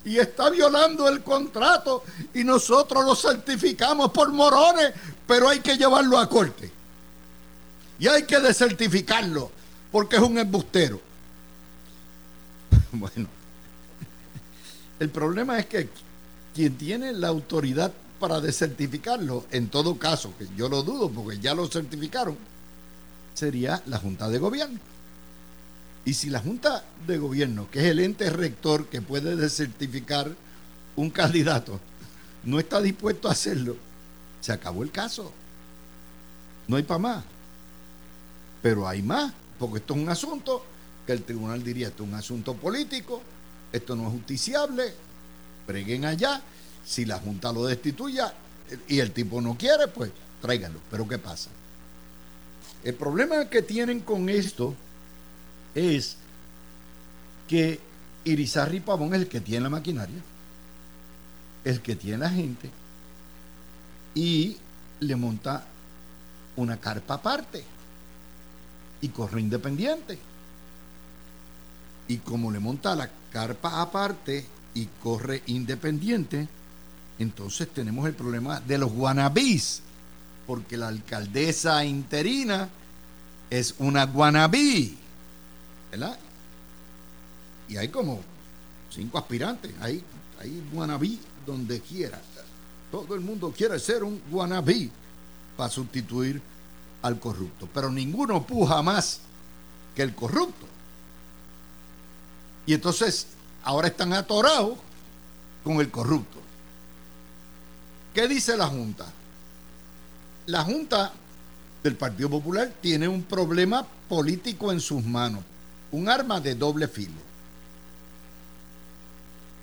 y 0.03 0.17
está 0.17 0.49
violando 0.49 1.07
el 1.07 1.21
contrato 1.23 2.03
y 2.33 2.43
nosotros 2.43 3.05
lo 3.05 3.15
certificamos 3.15 4.11
por 4.11 4.31
morones, 4.31 4.93
pero 5.27 5.49
hay 5.49 5.59
que 5.59 5.77
llevarlo 5.77 6.17
a 6.17 6.29
corte. 6.29 6.71
Y 7.97 8.07
hay 8.07 8.23
que 8.23 8.39
desertificarlo 8.39 9.51
porque 9.91 10.17
es 10.17 10.21
un 10.21 10.37
embustero. 10.37 10.99
Bueno, 12.91 13.27
el 15.01 15.09
problema 15.09 15.59
es 15.59 15.65
que 15.65 15.89
quien 16.53 16.77
tiene 16.77 17.11
la 17.11 17.27
autoridad 17.27 17.91
para 18.19 18.39
desertificarlo, 18.39 19.45
en 19.51 19.67
todo 19.67 19.97
caso, 19.97 20.33
que 20.39 20.47
yo 20.55 20.69
lo 20.69 20.81
dudo 20.81 21.09
porque 21.09 21.37
ya 21.39 21.53
lo 21.53 21.67
certificaron, 21.67 22.37
sería 23.33 23.83
la 23.87 23.97
Junta 23.97 24.29
de 24.29 24.39
Gobierno. 24.39 24.79
Y 26.05 26.13
si 26.13 26.29
la 26.29 26.39
Junta 26.39 26.83
de 27.07 27.17
Gobierno, 27.17 27.69
que 27.71 27.79
es 27.79 27.85
el 27.85 27.99
ente 27.99 28.29
rector 28.29 28.85
que 28.87 29.01
puede 29.01 29.35
desertificar 29.35 30.31
un 30.95 31.09
candidato, 31.09 31.79
no 32.43 32.59
está 32.59 32.79
dispuesto 32.79 33.27
a 33.27 33.31
hacerlo, 33.31 33.75
se 34.39 34.51
acabó 34.51 34.83
el 34.83 34.91
caso. 34.91 35.33
No 36.67 36.77
hay 36.77 36.83
para 36.83 36.99
más. 36.99 37.23
Pero 38.61 38.87
hay 38.87 39.01
más, 39.01 39.33
porque 39.57 39.79
esto 39.79 39.95
es 39.95 39.99
un 39.99 40.09
asunto 40.09 40.63
que 41.07 41.13
el 41.13 41.23
tribunal 41.23 41.63
diría, 41.63 41.87
esto 41.87 42.03
es 42.03 42.09
un 42.09 42.15
asunto 42.15 42.53
político, 42.53 43.21
esto 43.71 43.95
no 43.95 44.07
es 44.07 44.13
justiciable, 44.13 44.93
preguen 45.65 46.05
allá, 46.05 46.41
si 46.85 47.05
la 47.05 47.17
Junta 47.17 47.51
lo 47.51 47.65
destituya 47.65 48.31
y 48.87 48.99
el 48.99 49.11
tipo 49.11 49.41
no 49.41 49.57
quiere, 49.57 49.87
pues 49.87 50.11
tráiganlo. 50.39 50.79
Pero 50.91 51.07
¿qué 51.07 51.17
pasa? 51.17 51.49
El 52.83 52.93
problema 52.93 53.49
que 53.49 53.63
tienen 53.63 54.01
con 54.01 54.29
esto 54.29 54.75
es 55.75 56.15
que 57.47 57.79
Irizarri 58.23 58.79
Pavón 58.79 59.13
es 59.13 59.21
el 59.21 59.27
que 59.27 59.41
tiene 59.41 59.63
la 59.63 59.69
maquinaria, 59.69 60.21
el 61.63 61.81
que 61.81 61.95
tiene 61.95 62.17
la 62.17 62.29
gente, 62.29 62.71
y 64.15 64.57
le 65.01 65.15
monta 65.15 65.65
una 66.55 66.77
carpa 66.77 67.15
aparte 67.15 67.63
y 69.01 69.09
corre 69.09 69.41
independiente. 69.41 70.17
Y 72.07 72.17
como 72.17 72.51
le 72.51 72.59
monta 72.59 72.95
la 72.95 73.09
carpa 73.31 73.81
aparte 73.81 74.45
y 74.73 74.85
corre 75.03 75.43
independiente, 75.47 76.47
entonces 77.19 77.67
tenemos 77.69 78.07
el 78.07 78.13
problema 78.13 78.59
de 78.61 78.77
los 78.77 78.91
guanabís, 78.91 79.81
porque 80.47 80.77
la 80.77 80.87
alcaldesa 80.87 81.83
interina 81.83 82.69
es 83.49 83.75
una 83.79 84.05
guanabí, 84.05 84.97
Y 87.67 87.77
hay 87.77 87.89
como 87.89 88.21
cinco 88.89 89.17
aspirantes, 89.17 89.73
hay, 89.79 90.03
hay 90.39 90.63
guanabí 90.71 91.19
donde 91.45 91.81
quiera. 91.81 92.21
Todo 92.91 93.15
el 93.15 93.21
mundo 93.21 93.53
quiere 93.55 93.79
ser 93.79 94.03
un 94.03 94.21
guanabí 94.29 94.91
para 95.57 95.69
sustituir 95.69 96.41
al 97.01 97.19
corrupto, 97.19 97.67
pero 97.73 97.91
ninguno 97.91 98.45
puja 98.45 98.81
más 98.81 99.19
que 99.95 100.01
el 100.01 100.13
corrupto. 100.13 100.65
Y 102.65 102.73
entonces 102.73 103.27
ahora 103.63 103.87
están 103.87 104.13
atorados 104.13 104.77
con 105.63 105.79
el 105.81 105.89
corrupto. 105.91 106.39
¿Qué 108.13 108.27
dice 108.27 108.55
la 108.55 108.67
Junta? 108.67 109.05
la 110.47 110.63
Junta 110.63 111.11
del 111.83 111.95
Partido 111.95 112.29
Popular 112.29 112.71
tiene 112.81 113.07
un 113.07 113.23
problema 113.23 113.85
político 114.07 114.71
en 114.71 114.79
sus 114.79 115.03
manos, 115.03 115.43
un 115.95 116.09
arma 116.09 116.41
de 116.41 116.55
doble 116.55 116.87
filo. 116.87 117.13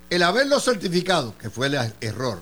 El 0.08 0.22
haberlo 0.22 0.60
certificado, 0.60 1.36
que 1.38 1.50
fue 1.50 1.66
el 1.66 1.94
error, 2.00 2.40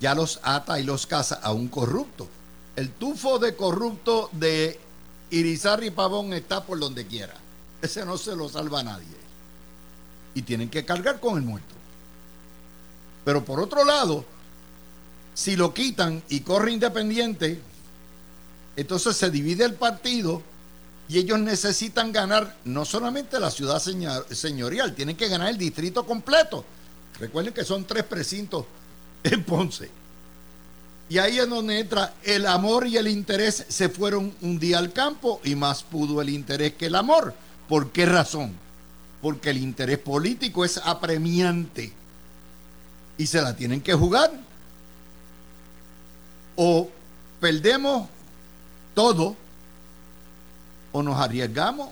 ya 0.00 0.14
los 0.14 0.40
ata 0.42 0.78
y 0.78 0.84
los 0.84 1.06
casa 1.06 1.36
a 1.42 1.52
un 1.52 1.68
corrupto. 1.68 2.28
El 2.74 2.90
tufo 2.90 3.38
de 3.38 3.54
corrupto 3.56 4.28
de 4.32 4.78
Irizarry 5.30 5.90
Pavón 5.90 6.32
está 6.34 6.64
por 6.64 6.78
donde 6.78 7.06
quiera. 7.06 7.34
Ese 7.80 8.04
no 8.04 8.18
se 8.18 8.36
lo 8.36 8.48
salva 8.48 8.80
a 8.80 8.84
nadie. 8.84 9.16
Y 10.34 10.42
tienen 10.42 10.68
que 10.68 10.84
cargar 10.84 11.20
con 11.20 11.36
el 11.36 11.42
muerto. 11.42 11.74
Pero 13.24 13.44
por 13.44 13.60
otro 13.60 13.84
lado, 13.84 14.24
si 15.34 15.56
lo 15.56 15.72
quitan 15.72 16.22
y 16.28 16.40
corre 16.40 16.72
independiente, 16.72 17.60
entonces 18.76 19.16
se 19.16 19.30
divide 19.30 19.64
el 19.64 19.74
partido 19.74 20.42
y 21.08 21.18
ellos 21.18 21.38
necesitan 21.38 22.12
ganar 22.12 22.56
no 22.64 22.84
solamente 22.84 23.38
la 23.38 23.50
ciudad 23.50 23.80
señorial, 23.80 24.94
tienen 24.94 25.16
que 25.16 25.28
ganar 25.28 25.50
el 25.50 25.58
distrito 25.58 26.04
completo. 26.04 26.64
Recuerden 27.18 27.54
que 27.54 27.64
son 27.64 27.84
tres 27.84 28.04
precintos 28.04 28.66
en 29.22 29.44
Ponce. 29.44 29.90
Y 31.08 31.18
ahí 31.18 31.38
es 31.38 31.48
donde 31.48 31.78
entra 31.78 32.14
el 32.24 32.46
amor 32.46 32.86
y 32.86 32.96
el 32.96 33.06
interés. 33.06 33.64
Se 33.68 33.88
fueron 33.88 34.34
un 34.40 34.58
día 34.58 34.78
al 34.78 34.92
campo 34.92 35.40
y 35.44 35.54
más 35.54 35.84
pudo 35.84 36.20
el 36.20 36.28
interés 36.28 36.74
que 36.74 36.86
el 36.86 36.96
amor. 36.96 37.32
¿Por 37.68 37.92
qué 37.92 38.06
razón? 38.06 38.52
Porque 39.22 39.50
el 39.50 39.58
interés 39.58 39.98
político 39.98 40.64
es 40.64 40.78
apremiante 40.78 41.92
y 43.16 43.26
se 43.26 43.40
la 43.40 43.54
tienen 43.54 43.80
que 43.80 43.94
jugar. 43.94 44.32
O 46.56 46.90
perdemos 47.40 48.08
todo 48.94 49.36
o 50.96 51.02
nos 51.02 51.20
arriesgamos 51.20 51.90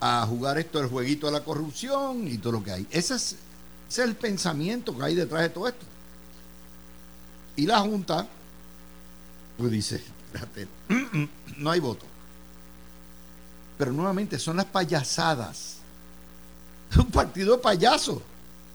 a 0.00 0.24
jugar 0.24 0.56
esto 0.58 0.78
el 0.78 0.86
jueguito 0.86 1.26
de 1.26 1.32
la 1.32 1.42
corrupción 1.42 2.28
y 2.28 2.38
todo 2.38 2.52
lo 2.52 2.62
que 2.62 2.70
hay. 2.70 2.86
Ese 2.90 3.16
es, 3.16 3.34
es 3.88 3.98
el 3.98 4.14
pensamiento 4.14 4.96
que 4.96 5.04
hay 5.04 5.14
detrás 5.16 5.42
de 5.42 5.48
todo 5.48 5.66
esto. 5.66 5.84
Y 7.56 7.66
la 7.66 7.80
Junta, 7.80 8.28
pues 9.58 9.72
dice, 9.72 10.00
no 11.56 11.70
hay 11.70 11.80
voto. 11.80 12.06
Pero 13.76 13.92
nuevamente 13.92 14.38
son 14.38 14.58
las 14.58 14.66
payasadas. 14.66 15.78
Un 16.96 17.10
partido 17.10 17.56
de 17.56 17.62
payasos. 17.62 18.18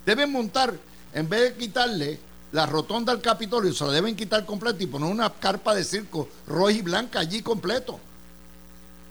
Deben 0.06 0.34
montar, 0.34 0.74
en 1.14 1.30
vez 1.30 1.42
de 1.42 1.58
quitarle 1.58 2.20
la 2.52 2.66
rotonda 2.66 3.14
al 3.14 3.22
Capitolio, 3.22 3.74
se 3.74 3.86
la 3.86 3.94
deben 3.94 4.18
quitar 4.18 4.46
completo 4.46 4.84
y 4.84 4.88
poner 4.88 5.10
una 5.10 5.30
carpa 5.30 5.74
de 5.74 5.86
circo 5.86 6.28
roja 6.46 6.74
y 6.74 6.82
blanca 6.82 7.20
allí 7.20 7.42
completo. 7.42 8.02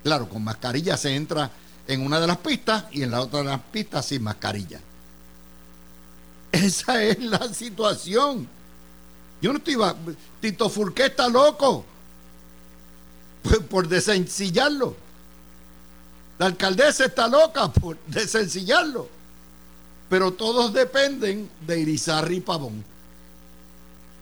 Claro, 0.04 0.28
con 0.28 0.44
mascarilla 0.44 0.98
se 0.98 1.16
entra 1.16 1.50
en 1.88 2.02
una 2.02 2.20
de 2.20 2.26
las 2.26 2.36
pistas 2.36 2.84
y 2.92 3.02
en 3.02 3.10
la 3.10 3.22
otra 3.22 3.38
de 3.38 3.46
las 3.46 3.60
pistas 3.60 4.04
sin 4.04 4.22
mascarilla. 4.22 4.78
Esa 6.52 7.02
es 7.02 7.18
la 7.20 7.52
situación. 7.52 8.46
Yo 9.40 9.52
no 9.52 9.58
estoy. 9.58 9.76
Tito 10.40 10.68
Furqué 10.68 11.06
está 11.06 11.26
loco. 11.28 11.86
Por, 13.42 13.64
por 13.66 13.88
desencillarlo. 13.88 14.94
La 16.38 16.46
alcaldesa 16.46 17.06
está 17.06 17.26
loca 17.26 17.72
por 17.72 17.96
desencillarlo. 18.06 19.08
Pero 20.10 20.34
todos 20.34 20.74
dependen 20.74 21.50
de 21.66 21.80
Irizarri 21.80 22.36
y 22.36 22.40
Pavón. 22.40 22.84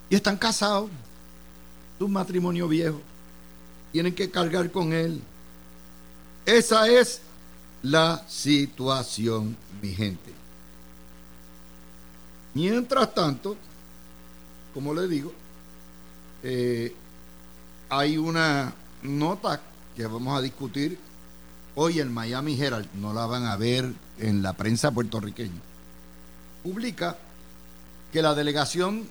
Y 0.08 0.14
están 0.14 0.36
casados. 0.36 0.90
Es 1.96 2.02
un 2.02 2.12
matrimonio 2.12 2.68
viejo. 2.68 3.00
Tienen 3.90 4.14
que 4.14 4.30
cargar 4.30 4.70
con 4.70 4.92
él. 4.92 5.20
Esa 6.44 6.88
es 6.88 7.20
la 7.82 8.24
situación, 8.28 9.56
mi 9.80 9.94
gente. 9.94 10.32
Mientras 12.54 13.14
tanto, 13.14 13.56
como 14.74 14.92
le 14.92 15.06
digo, 15.06 15.32
eh, 16.42 16.94
hay 17.88 18.16
una 18.16 18.74
nota 19.02 19.60
que 19.96 20.06
vamos 20.06 20.36
a 20.36 20.42
discutir 20.42 20.98
hoy 21.76 22.00
en 22.00 22.12
Miami 22.12 22.60
Herald, 22.60 22.88
no 22.94 23.14
la 23.14 23.26
van 23.26 23.44
a 23.44 23.56
ver 23.56 23.92
en 24.18 24.42
la 24.42 24.52
prensa 24.54 24.90
puertorriqueña, 24.90 25.60
publica 26.62 27.16
que 28.12 28.20
la 28.20 28.34
delegación 28.34 29.06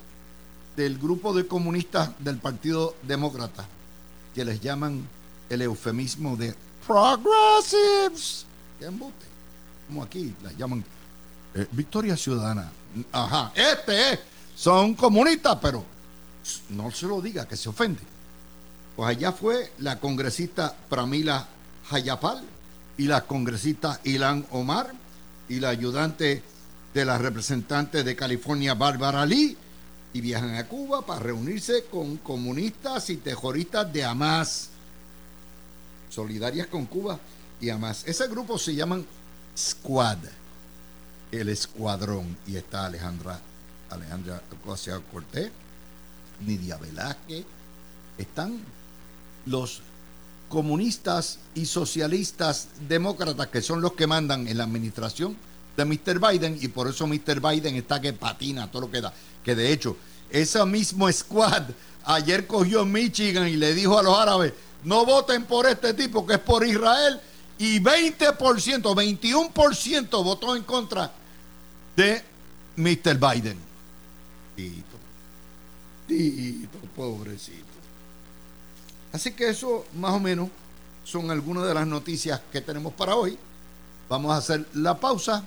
del 0.75 0.97
grupo 0.97 1.33
de 1.33 1.47
comunistas 1.47 2.11
del 2.19 2.37
Partido 2.37 2.95
Demócrata, 3.03 3.65
que 4.35 4.45
les 4.45 4.61
llaman 4.61 5.07
el 5.49 5.61
eufemismo 5.61 6.37
de 6.37 6.55
progressives, 6.87 8.45
que 8.79 8.85
embute, 8.85 9.25
como 9.87 10.03
aquí 10.03 10.33
la 10.43 10.51
llaman 10.53 10.83
eh, 11.55 11.67
Victoria 11.71 12.15
Ciudadana. 12.15 12.71
Ajá, 13.11 13.51
este 13.55 14.13
es 14.13 14.19
son 14.61 14.93
comunistas, 14.93 15.57
pero 15.59 15.83
no 16.69 16.91
se 16.91 17.07
lo 17.07 17.19
diga, 17.19 17.47
que 17.47 17.57
se 17.57 17.67
ofende. 17.67 18.01
Pues 18.95 19.09
allá 19.09 19.31
fue 19.31 19.71
la 19.79 19.99
congresista 19.99 20.75
Pramila 20.87 21.47
Hayapal 21.89 22.43
y 22.95 23.05
la 23.05 23.21
congresista 23.21 23.99
Ilan 24.03 24.45
Omar 24.51 24.93
y 25.49 25.59
la 25.59 25.69
ayudante 25.69 26.43
de 26.93 27.05
la 27.05 27.17
representante 27.17 28.03
de 28.03 28.15
California, 28.15 28.75
Bárbara 28.75 29.25
Lee, 29.25 29.57
y 30.13 30.21
viajan 30.21 30.53
a 30.53 30.67
Cuba 30.67 31.05
para 31.05 31.21
reunirse 31.21 31.85
con 31.85 32.17
comunistas 32.17 33.09
y 33.09 33.17
terroristas 33.17 33.91
de 33.91 34.03
Hamas, 34.03 34.69
solidarias 36.11 36.67
con 36.67 36.85
Cuba 36.85 37.19
y 37.59 37.69
Hamas. 37.69 38.03
Ese 38.05 38.27
grupo 38.27 38.59
se 38.59 38.75
llaman 38.75 39.05
Squad, 39.57 40.19
el 41.31 41.49
escuadrón, 41.49 42.37
y 42.45 42.57
está 42.57 42.85
Alejandra 42.85 43.39
Alejandra 43.91 44.41
Ocasio 44.63 45.01
Cortés, 45.11 45.51
Nidia 46.45 46.77
Velázquez, 46.77 47.45
están 48.17 48.59
los 49.45 49.81
comunistas 50.49 51.39
y 51.55 51.65
socialistas 51.65 52.67
demócratas 52.87 53.47
que 53.47 53.61
son 53.61 53.81
los 53.81 53.93
que 53.93 54.07
mandan 54.07 54.47
en 54.47 54.57
la 54.57 54.63
administración 54.63 55.35
de 55.77 55.85
Mr. 55.85 56.19
Biden 56.19 56.57
y 56.61 56.67
por 56.67 56.87
eso 56.87 57.07
Mr. 57.07 57.39
Biden 57.39 57.75
está 57.75 58.01
que 58.01 58.13
patina 58.13 58.69
todo 58.69 58.83
lo 58.83 58.91
que 58.91 59.01
da. 59.01 59.13
Que 59.43 59.55
de 59.55 59.71
hecho, 59.71 59.95
ese 60.29 60.63
mismo 60.65 61.11
squad 61.11 61.63
ayer 62.03 62.47
cogió 62.47 62.85
Michigan 62.85 63.47
y 63.47 63.55
le 63.55 63.73
dijo 63.73 63.97
a 63.97 64.03
los 64.03 64.17
árabes, 64.17 64.53
no 64.83 65.05
voten 65.05 65.45
por 65.45 65.67
este 65.67 65.93
tipo 65.93 66.25
que 66.25 66.33
es 66.33 66.39
por 66.39 66.65
Israel 66.65 67.19
y 67.57 67.79
20%, 67.79 68.37
21% 68.81 70.23
votó 70.23 70.55
en 70.55 70.63
contra 70.63 71.11
de 71.95 72.23
Mr. 72.75 73.17
Biden. 73.17 73.59
Tito, 74.55 74.97
Tito, 76.07 76.79
pobrecito. 76.95 77.65
Así 79.13 79.33
que 79.33 79.49
eso 79.49 79.85
más 79.95 80.13
o 80.13 80.19
menos 80.19 80.49
son 81.03 81.29
algunas 81.29 81.67
de 81.67 81.73
las 81.73 81.85
noticias 81.85 82.41
que 82.51 82.61
tenemos 82.61 82.93
para 82.93 83.15
hoy. 83.15 83.37
Vamos 84.09 84.31
a 84.31 84.37
hacer 84.37 84.65
la 84.73 84.99
pausa 84.99 85.43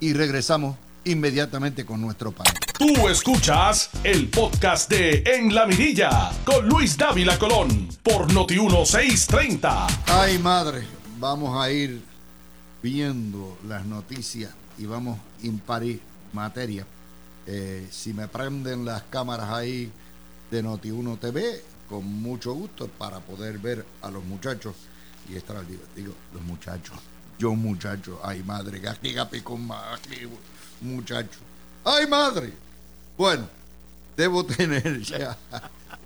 y 0.00 0.12
regresamos 0.12 0.76
inmediatamente 1.04 1.84
con 1.84 2.00
nuestro 2.00 2.32
panel. 2.32 2.54
Tú 2.78 3.08
escuchas 3.08 3.90
el 4.04 4.28
podcast 4.28 4.90
de 4.90 5.22
En 5.26 5.54
la 5.54 5.66
Mirilla 5.66 6.30
con 6.44 6.68
Luis 6.68 6.96
Dávila 6.96 7.38
Colón 7.38 7.88
por 8.02 8.32
Noti 8.32 8.58
1630. 8.58 9.86
Ay, 10.06 10.38
madre, 10.38 10.86
vamos 11.18 11.60
a 11.60 11.70
ir 11.70 12.02
viendo 12.82 13.58
las 13.68 13.84
noticias 13.86 14.52
y 14.78 14.86
vamos 14.86 15.18
a 15.18 15.46
imparir 15.46 16.00
materia 16.32 16.86
eh, 17.46 17.88
si 17.90 18.12
me 18.14 18.28
prenden 18.28 18.84
las 18.84 19.02
cámaras 19.04 19.50
ahí 19.50 19.90
de 20.50 20.62
Noti1 20.62 21.18
TV, 21.18 21.62
con 21.88 22.04
mucho 22.04 22.52
gusto 22.52 22.86
para 22.86 23.18
poder 23.20 23.58
ver 23.58 23.84
a 24.02 24.10
los 24.10 24.24
muchachos 24.24 24.74
y 25.28 25.34
estar 25.34 25.66
digo, 25.66 25.82
digo 25.96 26.14
los 26.32 26.42
muchachos, 26.42 26.96
yo 27.38 27.54
muchacho, 27.54 28.20
ay 28.22 28.42
madre, 28.44 28.80
aquí 28.88 29.40
con 29.42 29.66
más, 29.66 30.00
muchacho, 30.82 31.38
ay 31.84 32.06
madre. 32.06 32.52
Bueno, 33.16 33.48
debo 34.16 34.44
tener 34.44 35.00
ya 35.02 35.36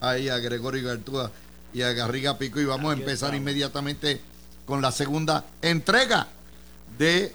ahí 0.00 0.28
a 0.28 0.38
Gregorio 0.38 0.88
Gartúa 0.88 1.30
y 1.72 1.82
a 1.82 1.92
Garriga 1.92 2.38
Pico 2.38 2.60
y 2.60 2.64
vamos 2.64 2.94
a 2.94 2.98
empezar 2.98 3.34
inmediatamente 3.34 4.20
con 4.64 4.82
la 4.82 4.92
segunda 4.92 5.44
entrega 5.62 6.26
de 6.98 7.32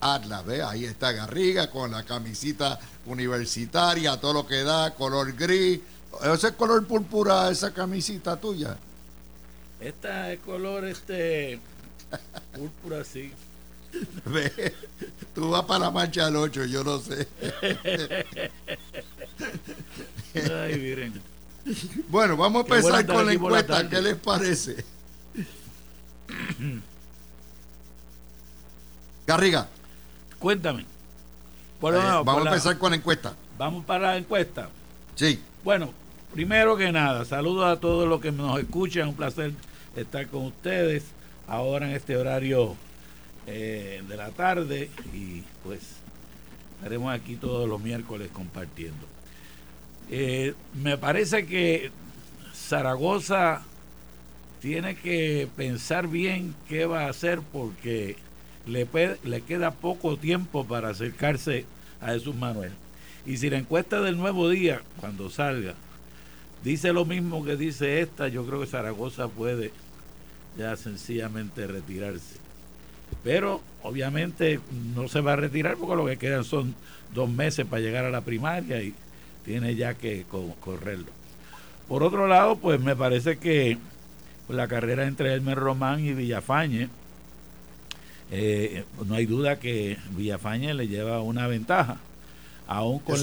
Atlas. 0.00 0.44
Ve, 0.44 0.62
ahí 0.62 0.84
está 0.84 1.12
Garriga 1.12 1.70
con 1.70 1.90
la 1.92 2.04
camisita 2.04 2.78
universitaria, 3.06 4.20
todo 4.20 4.32
lo 4.32 4.46
que 4.46 4.62
da, 4.62 4.94
color 4.94 5.32
gris. 5.32 5.80
Ese 6.22 6.48
es 6.48 6.52
color 6.54 6.86
púrpura, 6.86 7.50
esa 7.50 7.72
camisita 7.72 8.36
tuya. 8.36 8.76
Esta 9.80 10.32
es 10.32 10.40
color 10.40 10.84
este 10.84 11.60
púrpura, 12.54 13.04
sí. 13.04 13.32
Ve, 14.26 14.74
tú 15.34 15.50
vas 15.50 15.64
para 15.64 15.80
la 15.86 15.90
marcha 15.90 16.26
del 16.26 16.36
8, 16.36 16.64
yo 16.66 16.84
no 16.84 16.98
sé. 16.98 17.26
Ay, 20.34 20.78
miren. 20.78 21.20
Bueno, 22.08 22.36
vamos 22.36 22.64
a 22.64 22.66
Qué 22.66 22.74
empezar 22.76 23.06
con 23.06 23.26
la 23.26 23.32
encuesta. 23.32 23.88
¿Qué 23.88 24.02
les 24.02 24.16
parece? 24.16 24.84
Garriga, 29.26 29.68
Cuéntame. 30.38 30.84
Por 31.80 31.94
eh, 31.94 31.98
vamos 31.98 32.24
por 32.24 32.40
a 32.42 32.44
la- 32.44 32.50
empezar 32.50 32.78
con 32.78 32.90
la 32.90 32.96
encuesta. 32.96 33.34
Vamos 33.58 33.84
para 33.84 34.08
la 34.12 34.16
encuesta. 34.18 34.68
Sí. 35.14 35.40
Bueno, 35.62 35.90
primero 36.34 36.76
que 36.76 36.92
nada, 36.92 37.24
saludos 37.24 37.64
a 37.66 37.80
todos 37.80 38.06
los 38.08 38.20
que 38.20 38.30
nos 38.32 38.58
escuchan. 38.60 39.08
Un 39.08 39.14
placer 39.16 39.52
estar 39.96 40.26
con 40.28 40.44
ustedes 40.46 41.04
ahora 41.48 41.88
en 41.88 41.94
este 41.96 42.16
horario 42.16 42.74
eh, 43.46 44.02
de 44.08 44.16
la 44.16 44.30
tarde 44.30 44.90
y 45.12 45.42
pues 45.62 45.80
estaremos 46.76 47.12
aquí 47.12 47.36
todos 47.36 47.68
los 47.68 47.80
miércoles 47.80 48.30
compartiendo. 48.32 49.06
Eh, 50.10 50.54
me 50.74 50.98
parece 50.98 51.46
que 51.46 51.90
Zaragoza 52.54 53.62
tiene 54.60 54.96
que 54.96 55.48
pensar 55.56 56.08
bien 56.08 56.54
qué 56.68 56.86
va 56.86 57.04
a 57.04 57.10
hacer 57.10 57.40
porque 57.52 58.16
le, 58.66 58.88
le 59.24 59.40
queda 59.42 59.72
poco 59.72 60.16
tiempo 60.16 60.64
para 60.64 60.90
acercarse 60.90 61.66
a 62.00 62.12
Jesús 62.12 62.34
Manuel. 62.34 62.72
Y 63.26 63.38
si 63.38 63.50
la 63.50 63.58
encuesta 63.58 64.00
del 64.00 64.16
nuevo 64.16 64.48
día, 64.48 64.82
cuando 65.00 65.30
salga, 65.30 65.74
dice 66.62 66.92
lo 66.92 67.04
mismo 67.04 67.44
que 67.44 67.56
dice 67.56 68.00
esta, 68.00 68.28
yo 68.28 68.46
creo 68.46 68.60
que 68.60 68.66
Zaragoza 68.66 69.28
puede 69.28 69.72
ya 70.56 70.76
sencillamente 70.76 71.66
retirarse. 71.66 72.43
Pero 73.24 73.60
obviamente 73.82 74.60
no 74.94 75.08
se 75.08 75.20
va 75.20 75.32
a 75.32 75.36
retirar 75.36 75.76
porque 75.76 75.96
lo 75.96 76.06
que 76.06 76.18
quedan 76.18 76.44
son 76.44 76.74
dos 77.14 77.28
meses 77.28 77.66
para 77.66 77.80
llegar 77.82 78.04
a 78.04 78.10
la 78.10 78.20
primaria 78.20 78.80
y 78.82 78.94
tiene 79.44 79.74
ya 79.74 79.94
que 79.94 80.24
co- 80.30 80.54
correrlo. 80.60 81.06
Por 81.88 82.02
otro 82.02 82.28
lado, 82.28 82.56
pues 82.56 82.80
me 82.80 82.94
parece 82.94 83.38
que 83.38 83.78
la 84.48 84.68
carrera 84.68 85.06
entre 85.06 85.32
Elmer 85.34 85.58
Román 85.58 86.04
y 86.04 86.12
Villafañe, 86.12 86.88
eh, 88.30 88.84
no 89.06 89.14
hay 89.14 89.26
duda 89.26 89.58
que 89.58 89.96
Villafañe 90.16 90.74
le 90.74 90.88
lleva 90.88 91.20
una 91.20 91.46
ventaja, 91.46 91.98
aún 92.66 92.98
con 93.00 93.14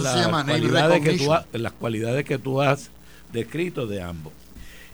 cualidades, 0.62 1.02
que 1.02 1.10
tú, 1.26 1.34
ha- 1.34 1.46
las 1.54 1.74
cualidades 1.74 2.26
que 2.26 2.38
tú 2.38 2.62
has 2.62 2.90
descrito 3.34 3.88
de 3.88 4.02
ambos. 4.02 4.34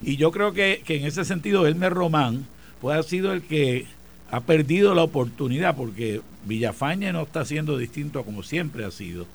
Y 0.01 0.15
yo 0.17 0.31
creo 0.31 0.53
que, 0.53 0.81
que 0.85 0.97
en 0.97 1.05
ese 1.05 1.25
sentido 1.25 1.65
Elmer 1.67 1.93
Román 1.93 2.45
pues 2.81 2.97
ha 2.97 3.03
sido 3.03 3.33
el 3.33 3.41
que 3.41 3.85
ha 4.31 4.41
perdido 4.41 4.93
la 4.93 5.03
oportunidad 5.03 5.75
porque 5.75 6.21
Villafañe 6.45 7.11
no 7.13 7.23
está 7.23 7.45
siendo 7.45 7.77
distinto 7.77 8.19
a 8.19 8.25
como 8.25 8.43
siempre 8.43 8.85
ha 8.85 8.91
sido. 8.91 9.25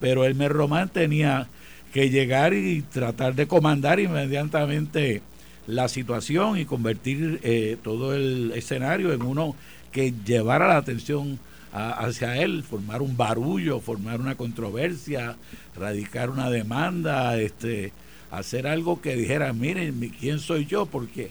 Pero 0.00 0.24
Elmer 0.24 0.52
Román 0.52 0.88
tenía 0.88 1.48
que 1.92 2.10
llegar 2.10 2.54
y 2.54 2.82
tratar 2.82 3.34
de 3.34 3.46
comandar 3.46 3.98
inmediatamente 4.00 5.22
la 5.66 5.88
situación 5.88 6.58
y 6.58 6.64
convertir 6.64 7.40
eh, 7.42 7.76
todo 7.82 8.14
el 8.14 8.52
escenario 8.54 9.12
en 9.12 9.22
uno 9.22 9.54
que 9.92 10.12
llevara 10.24 10.68
la 10.68 10.76
atención 10.76 11.38
a- 11.72 11.90
hacia 12.04 12.36
él, 12.36 12.62
formar 12.62 13.02
un 13.02 13.16
barullo, 13.16 13.80
formar 13.80 14.20
una 14.20 14.36
controversia, 14.36 15.36
radicar 15.76 16.30
una 16.30 16.50
demanda, 16.50 17.36
este, 17.40 17.92
hacer 18.30 18.66
algo 18.66 19.00
que 19.00 19.16
dijera, 19.16 19.52
miren, 19.52 19.98
mi- 19.98 20.10
¿quién 20.10 20.38
soy 20.38 20.66
yo? 20.66 20.86
Porque 20.86 21.30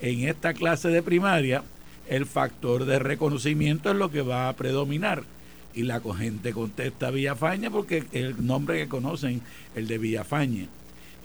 en 0.00 0.28
esta 0.28 0.54
clase 0.54 0.88
de 0.88 1.02
primaria 1.02 1.62
el 2.08 2.26
factor 2.26 2.84
de 2.84 2.98
reconocimiento 2.98 3.90
es 3.90 3.96
lo 3.96 4.10
que 4.10 4.22
va 4.22 4.48
a 4.48 4.52
predominar. 4.54 5.24
Y 5.74 5.82
la 5.82 6.00
gente 6.00 6.52
contesta 6.52 7.10
Villafañe 7.10 7.70
porque 7.70 8.04
el 8.12 8.46
nombre 8.46 8.78
que 8.78 8.88
conocen, 8.88 9.42
el 9.74 9.86
de 9.86 9.98
Villafañe. 9.98 10.68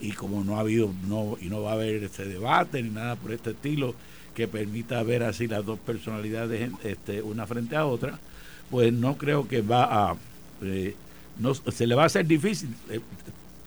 Y 0.02 0.12
como 0.12 0.44
no 0.44 0.58
ha 0.58 0.62
habido, 0.62 0.92
no, 1.08 1.38
y 1.40 1.46
no 1.46 1.62
va 1.62 1.72
a 1.72 1.74
haber 1.76 2.04
este 2.04 2.26
debate 2.26 2.82
ni 2.82 2.90
nada 2.90 3.16
por 3.16 3.32
este 3.32 3.52
estilo 3.52 3.96
que 4.36 4.48
permita 4.48 5.04
ver 5.04 5.24
así 5.24 5.48
las 5.48 5.66
dos 5.66 5.78
personalidades 5.80 6.72
este, 6.84 7.22
una 7.22 7.46
frente 7.46 7.76
a 7.76 7.86
otra, 7.86 8.20
pues 8.70 8.92
no 8.92 9.18
creo 9.18 9.48
que 9.48 9.62
va 9.62 10.12
a, 10.12 10.16
eh, 10.64 10.96
no, 11.40 11.54
se 11.54 11.86
le 11.88 11.96
va 11.96 12.04
a 12.04 12.06
hacer 12.08 12.26
difícil. 12.26 12.70
Eh, 12.90 13.00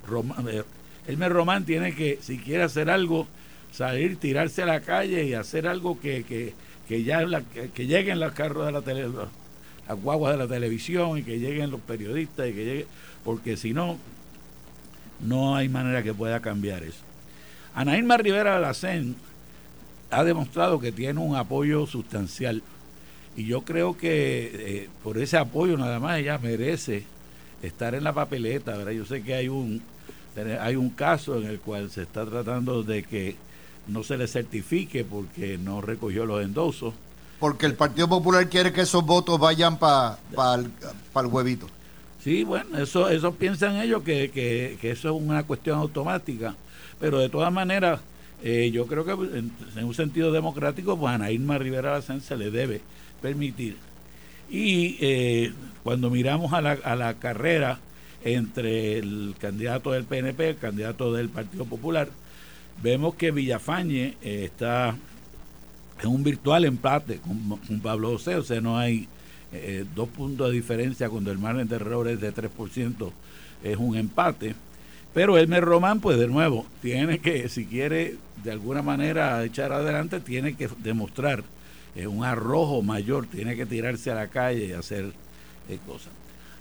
Roma- 0.07 0.43
eh, 0.51 0.65
Elmer 1.07 1.33
Román 1.33 1.65
tiene 1.65 1.95
que, 1.95 2.19
si 2.21 2.39
quiere 2.39 2.63
hacer 2.65 2.91
algo, 2.91 3.27
salir, 3.73 4.17
tirarse 4.17 4.63
a 4.63 4.67
la 4.67 4.81
calle 4.81 5.25
y 5.25 5.35
hacer 5.35 5.67
algo 5.67 6.01
que, 6.01 6.25
que, 6.25 6.55
que 6.89 7.03
ya 7.03 7.23
la- 7.23 7.43
que, 7.43 7.87
lleguen 7.87 8.21
los 8.21 8.33
carros 8.33 8.67
de 8.67 8.73
la 8.73 8.83
tele, 8.83 9.09
las 9.89 10.03
guaguas 10.03 10.33
de 10.33 10.39
la 10.39 10.49
televisión 10.49 11.19
y 11.19 11.23
que 11.23 11.39
lleguen 11.39 11.71
los 11.71 11.81
periodistas 11.81 12.49
y 12.49 12.53
que 12.53 12.65
llegue, 12.65 12.87
porque 13.25 13.57
si 13.57 13.73
no, 13.73 13.99
no 15.21 15.57
hay 15.57 15.69
manera 15.69 16.03
que 16.03 16.15
pueda 16.15 16.41
cambiar 16.41 16.83
eso. 16.83 17.01
Ana 17.75 17.97
Irma 17.97 18.17
Rivera 18.17 18.57
Alacén 18.57 19.17
ha 20.11 20.23
demostrado 20.25 20.79
que 20.79 20.93
tiene 20.93 21.21
un 21.21 21.37
apoyo 21.37 21.87
sustancial 21.87 22.63
y 23.37 23.47
yo 23.47 23.63
creo 23.63 23.97
que 23.97 24.51
eh, 24.55 24.89
por 25.03 25.19
ese 25.19 25.37
apoyo 25.39 25.77
nada 25.77 25.99
más 25.99 26.19
ella 26.19 26.39
merece 26.39 27.05
estar 27.63 27.95
en 27.95 28.05
la 28.05 28.13
papeleta, 28.13 28.77
¿verdad? 28.77 28.93
Yo 28.93 29.05
sé 29.05 29.23
que 29.23 29.35
hay 29.35 29.49
un 29.49 29.83
hay 30.61 30.75
un 30.75 30.91
caso 30.91 31.41
en 31.41 31.47
el 31.47 31.61
cual 31.61 31.91
se 31.91 32.03
está 32.03 32.27
tratando 32.27 32.83
de 32.83 33.05
que 33.05 33.37
no 33.87 34.03
se 34.03 34.17
le 34.17 34.27
certifique 34.27 35.05
porque 35.05 35.59
no 35.59 35.81
recogió 35.81 36.27
los 36.27 36.43
endosos. 36.43 36.95
Porque 37.41 37.67
el 37.67 37.75
Partido 37.75 38.09
Popular 38.09 38.49
quiere 38.49 38.73
que 38.73 38.83
esos 38.83 39.05
votos 39.05 39.39
vayan 39.39 39.79
para 39.79 40.19
el 40.57 41.27
huevito. 41.27 41.67
Sí, 42.23 42.43
bueno, 42.43 42.79
eso, 42.79 43.11
eso 43.11 43.35
piensan 43.35 43.77
ellos 43.77 44.03
que, 44.03 44.31
que, 44.31 44.79
que 44.81 44.93
eso 44.93 45.15
es 45.15 45.23
una 45.23 45.43
cuestión 45.43 45.79
automática, 45.79 46.55
pero 46.99 47.19
de 47.19 47.29
todas 47.29 47.53
maneras, 47.53 48.01
eh, 48.43 48.71
yo 48.73 48.87
creo 48.87 49.05
que 49.05 49.13
en, 49.13 49.53
en 49.77 49.85
un 49.85 49.93
sentido 49.93 50.33
democrático, 50.33 50.99
pues 50.99 51.11
a 51.11 51.17
Ana 51.17 51.31
Irma 51.31 51.59
Rivera 51.59 51.93
Lacén 51.93 52.23
se 52.23 52.39
le 52.39 52.51
debe 52.51 52.81
permitir. 53.21 53.77
Y 54.51 54.97
eh, 55.01 55.53
cuando 55.83 56.09
miramos 56.09 56.55
a 56.55 56.63
la, 56.63 56.73
a 56.73 56.97
la 56.97 57.15
carrera 57.15 57.79
entre 58.25 58.99
el 58.99 59.35
candidato 59.39 59.93
del 59.93 60.05
PNP, 60.05 60.49
el 60.49 60.57
candidato 60.57 61.13
del 61.13 61.29
Partido 61.29 61.67
Popular, 61.67 62.09
vemos 62.83 63.15
que 63.15 63.31
Villafañe 63.31 64.17
eh, 64.23 64.45
está 64.45 64.97
en 66.03 66.09
un 66.09 66.23
virtual 66.23 66.65
empate 66.65 67.19
con, 67.19 67.81
Pablo 67.81 68.11
José, 68.11 68.37
o 68.37 68.43
sea, 68.43 68.61
no 68.61 68.79
hay 68.79 69.09
eh, 69.53 69.85
dos 69.95 70.09
puntos 70.09 70.49
de 70.49 70.55
diferencia 70.55 71.09
cuando 71.09 71.31
el 71.31 71.39
margen 71.39 71.69
de 71.69 71.77
error 71.77 72.09
es 72.09 72.21
de 72.21 72.35
3%, 72.35 73.11
es 73.63 73.77
un 73.77 73.97
empate. 73.97 74.55
Pero 75.15 75.39
Elmer 75.39 75.65
Román, 75.65 76.01
pues 76.01 76.19
de 76.19 76.27
nuevo, 76.27 76.67
tiene 76.83 77.21
que, 77.21 77.49
si 77.49 77.67
quiere 77.67 78.17
de 78.43 78.51
alguna 78.51 78.83
manera 78.83 79.45
echar 79.45 79.73
adelante, 79.73 80.19
tiene 80.21 80.55
que 80.55 80.69
demostrar 80.83 81.45
eh, 81.95 82.09
un 82.09 82.25
arrojo 82.25 82.83
mayor, 82.83 83.27
tiene 83.27 83.55
que 83.55 83.65
tirarse 83.65 84.11
a 84.11 84.17
la 84.17 84.27
calle 84.27 84.67
y 84.67 84.73
hacer 84.73 85.13
eh, 85.69 85.79
cosas. 85.87 86.11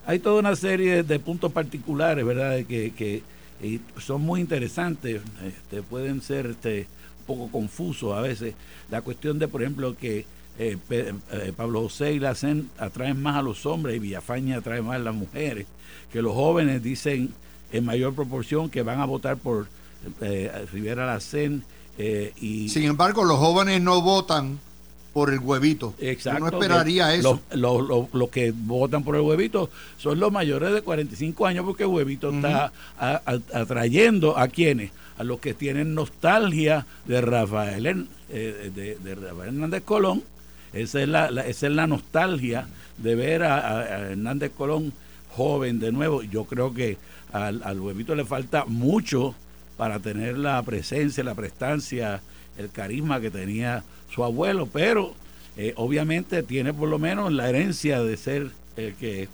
Hay 0.05 0.19
toda 0.19 0.39
una 0.39 0.55
serie 0.55 1.01
de 1.01 1.19
puntos 1.19 1.51
particulares, 1.51 2.23
¿verdad?, 2.23 2.63
que, 2.65 2.91
que 2.91 3.23
y 3.61 3.81
son 3.99 4.21
muy 4.21 4.41
interesantes, 4.41 5.21
este, 5.45 5.81
pueden 5.81 6.21
ser 6.21 6.47
este, 6.47 6.87
un 7.19 7.25
poco 7.25 7.51
confusos 7.51 8.15
a 8.15 8.21
veces. 8.21 8.55
La 8.89 9.01
cuestión 9.01 9.39
de, 9.39 9.47
por 9.47 9.61
ejemplo, 9.61 9.95
que 9.97 10.25
eh, 10.59 10.77
eh, 10.89 11.53
Pablo 11.55 11.81
José 11.83 12.13
y 12.13 12.19
Lacen 12.19 12.69
atraen 12.77 13.21
más 13.21 13.37
a 13.37 13.41
los 13.41 13.65
hombres 13.65 13.95
y 13.95 13.99
Villafaña 13.99 14.57
atrae 14.57 14.81
más 14.81 14.95
a 14.95 14.99
las 14.99 15.15
mujeres, 15.15 15.67
que 16.11 16.21
los 16.21 16.33
jóvenes 16.33 16.83
dicen 16.83 17.33
en 17.71 17.85
mayor 17.85 18.13
proporción 18.13 18.69
que 18.69 18.83
van 18.83 18.99
a 18.99 19.05
votar 19.05 19.37
por 19.37 19.67
eh, 20.21 20.67
Rivera 20.71 21.05
Lacen 21.05 21.63
eh, 21.97 22.33
y 22.39 22.69
Sin 22.69 22.83
embargo, 22.83 23.23
los 23.23 23.37
jóvenes 23.37 23.81
no 23.81 24.01
votan 24.01 24.59
por 25.13 25.31
el 25.31 25.39
huevito. 25.39 25.93
Exacto. 25.99 26.43
Uno 26.47 26.57
esperaría 26.59 27.09
que 27.09 27.15
eso. 27.19 27.39
Los, 27.51 27.59
los- 27.59 27.87
los- 27.87 28.13
los 28.13 28.29
que 28.29 28.51
votan 28.55 29.03
por 29.03 29.15
el 29.15 29.21
huevito 29.21 29.69
son 29.97 30.19
los 30.19 30.31
mayores 30.31 30.73
de 30.73 30.81
45 30.81 31.45
años 31.45 31.65
porque 31.65 31.83
el 31.83 31.89
huevito 31.89 32.31
está 32.31 32.71
a- 32.97 33.21
a- 33.25 33.39
atrayendo 33.61 34.37
a 34.37 34.47
quienes, 34.47 34.91
a 35.17 35.23
los 35.23 35.39
que 35.39 35.53
tienen 35.53 35.93
nostalgia 35.93 36.85
de 37.05 37.21
Rafael, 37.21 38.07
eh, 38.29 38.71
de, 38.73 38.95
de 38.97 39.15
Rafael 39.15 39.49
Hernández 39.49 39.83
Colón. 39.83 40.23
Esa 40.73 41.01
es 41.03 41.07
la, 41.07 41.29
la- 41.29 41.45
esa 41.45 41.67
es 41.67 41.73
la 41.73 41.85
nostalgia 41.85 42.67
de 42.97 43.13
ver 43.15 43.43
a, 43.43 43.57
a- 43.59 43.79
a 43.81 43.99
Hernández 44.11 44.51
Colón 44.57 44.93
joven 45.29 45.79
de 45.79 45.91
nuevo. 45.91 46.23
Yo 46.23 46.45
creo 46.45 46.73
que 46.73 46.97
al, 47.31 47.61
al 47.63 47.79
huevito 47.79 48.15
le 48.15 48.25
falta 48.25 48.65
mucho 48.65 49.35
para 49.77 49.99
tener 49.99 50.37
la 50.39 50.61
presencia, 50.63 51.23
la 51.23 51.35
prestancia, 51.35 52.21
el 52.57 52.69
carisma 52.71 53.19
que 53.21 53.29
tenía 53.31 53.83
su 54.13 54.23
abuelo, 54.23 54.67
pero 54.71 55.13
eh, 55.57 55.73
obviamente 55.75 56.43
tiene 56.43 56.73
por 56.73 56.89
lo 56.89 56.99
menos 56.99 57.31
la 57.31 57.49
herencia 57.49 58.01
de 58.01 58.17
ser 58.17 58.51
el 58.75 58.93
que 58.95 59.27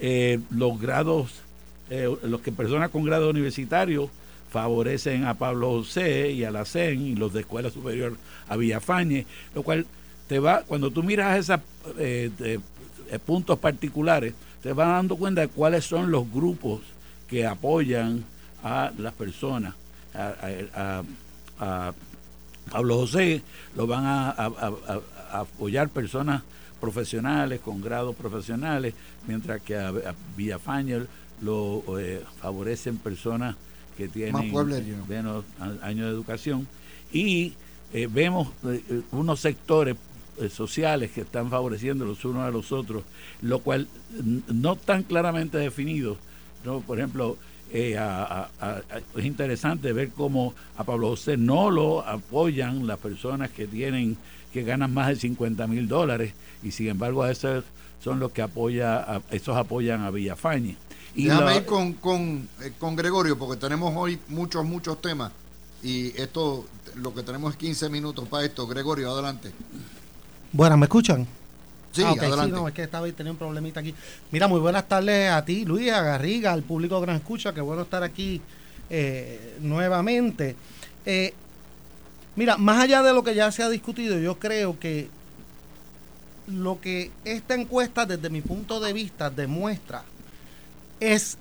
eh, 0.00 0.40
los 0.50 0.80
grados, 0.80 1.42
eh, 1.90 2.08
los 2.22 2.40
que 2.40 2.52
personas 2.52 2.90
con 2.90 3.04
grado 3.04 3.30
universitario 3.30 4.10
favorecen 4.50 5.24
a 5.24 5.34
Pablo 5.34 5.70
José 5.70 6.32
y 6.32 6.44
a 6.44 6.50
la 6.50 6.64
CEN 6.64 7.06
y 7.06 7.14
los 7.14 7.32
de 7.32 7.40
escuela 7.40 7.70
superior 7.70 8.16
a 8.48 8.56
Villafañe, 8.56 9.26
lo 9.54 9.62
cual 9.62 9.86
te 10.28 10.38
va, 10.38 10.62
cuando 10.62 10.90
tú 10.90 11.02
miras 11.02 11.38
esos 11.38 11.60
puntos 13.26 13.58
particulares, 13.58 14.34
te 14.62 14.72
vas 14.72 14.88
dando 14.88 15.16
cuenta 15.16 15.42
de 15.42 15.48
cuáles 15.48 15.84
son 15.84 16.10
los 16.10 16.30
grupos 16.32 16.80
que 17.28 17.46
apoyan 17.46 18.24
a 18.62 18.92
las 18.98 19.12
personas 19.14 19.74
a, 20.14 21.02
Pablo 22.70 22.98
José, 22.98 23.42
lo 23.76 23.86
van 23.86 24.04
a, 24.06 24.30
apoyar 25.32 25.88
personas 25.88 26.42
profesionales, 26.80 27.60
con 27.60 27.80
grados 27.80 28.16
profesionales, 28.16 28.94
mientras 29.26 29.60
que 29.62 29.76
a, 29.76 29.92
Villafaña 30.36 31.04
lo 31.42 31.82
eh, 31.98 32.22
favorecen 32.40 32.96
personas 32.98 33.56
que 33.96 34.08
tienen 34.08 34.52
menos 35.08 35.44
años 35.82 36.06
de 36.06 36.12
educación. 36.12 36.66
Y 37.12 37.54
eh, 37.92 38.08
vemos 38.10 38.48
eh, 38.64 39.02
unos 39.12 39.40
sectores 39.40 39.96
sociales 40.50 41.10
que 41.10 41.20
están 41.20 41.50
favoreciendo 41.50 42.06
los 42.06 42.24
unos 42.24 42.44
a 42.44 42.50
los 42.50 42.72
otros, 42.72 43.02
lo 43.42 43.58
cual 43.58 43.88
no 44.48 44.76
tan 44.76 45.02
claramente 45.02 45.58
definido. 45.58 46.16
¿no? 46.64 46.80
Por 46.80 46.98
ejemplo, 46.98 47.36
eh, 47.72 47.98
es 49.16 49.24
interesante 49.24 49.92
ver 49.92 50.10
cómo 50.10 50.54
a 50.76 50.84
Pablo 50.84 51.08
José 51.10 51.36
no 51.36 51.70
lo 51.70 52.00
apoyan 52.06 52.86
las 52.86 52.98
personas 52.98 53.50
que 53.50 53.66
tienen 53.66 54.16
que 54.52 54.64
ganan 54.64 54.92
más 54.92 55.08
de 55.08 55.16
50 55.16 55.66
mil 55.68 55.86
dólares 55.86 56.32
y 56.62 56.72
sin 56.72 56.88
embargo 56.88 57.22
a 57.22 57.30
esos 57.30 57.64
son 58.02 58.18
los 58.18 58.32
que 58.32 58.42
apoya 58.42 59.22
esos 59.30 59.56
apoyan 59.56 60.02
a 60.02 60.10
Villafañe. 60.10 60.76
Y 61.14 61.26
Déjame 61.26 61.56
ir 61.56 61.64
con, 61.64 61.92
con, 61.94 62.48
eh, 62.62 62.72
con 62.78 62.96
Gregorio 62.96 63.38
porque 63.38 63.60
tenemos 63.60 63.92
hoy 63.96 64.18
muchos, 64.28 64.64
muchos 64.64 65.00
temas 65.00 65.32
y 65.82 66.08
esto, 66.20 66.66
lo 66.96 67.14
que 67.14 67.22
tenemos 67.22 67.52
es 67.52 67.58
15 67.58 67.88
minutos 67.88 68.28
para 68.28 68.44
esto. 68.44 68.66
Gregorio, 68.66 69.10
adelante. 69.10 69.52
Bueno, 70.52 70.76
¿me 70.76 70.84
escuchan? 70.84 71.26
Sí, 71.92 72.02
ah, 72.04 72.10
adelante. 72.10 72.46
Sí, 72.46 72.52
no, 72.52 72.68
es 72.68 72.74
que 72.74 72.82
estaba 72.82 73.10
tenía 73.12 73.32
un 73.32 73.38
problemita 73.38 73.80
aquí. 73.80 73.94
Mira, 74.30 74.46
muy 74.48 74.60
buenas 74.60 74.86
tardes 74.86 75.30
a 75.30 75.44
ti, 75.44 75.64
Luis, 75.64 75.90
a 75.90 76.02
Garriga, 76.02 76.52
al 76.52 76.62
público 76.62 77.00
que 77.00 77.06
nos 77.06 77.16
escucha. 77.16 77.52
Qué 77.52 77.60
bueno 77.60 77.82
estar 77.82 78.02
aquí 78.02 78.40
eh, 78.88 79.56
nuevamente. 79.60 80.56
Eh, 81.04 81.34
mira, 82.36 82.56
más 82.56 82.82
allá 82.82 83.02
de 83.02 83.12
lo 83.12 83.24
que 83.24 83.34
ya 83.34 83.50
se 83.50 83.62
ha 83.62 83.68
discutido, 83.68 84.18
yo 84.18 84.38
creo 84.38 84.78
que 84.78 85.08
lo 86.46 86.80
que 86.80 87.10
esta 87.24 87.54
encuesta, 87.54 88.06
desde 88.06 88.30
mi 88.30 88.40
punto 88.40 88.80
de 88.80 88.92
vista, 88.92 89.30
demuestra 89.30 90.02
es 91.00 91.38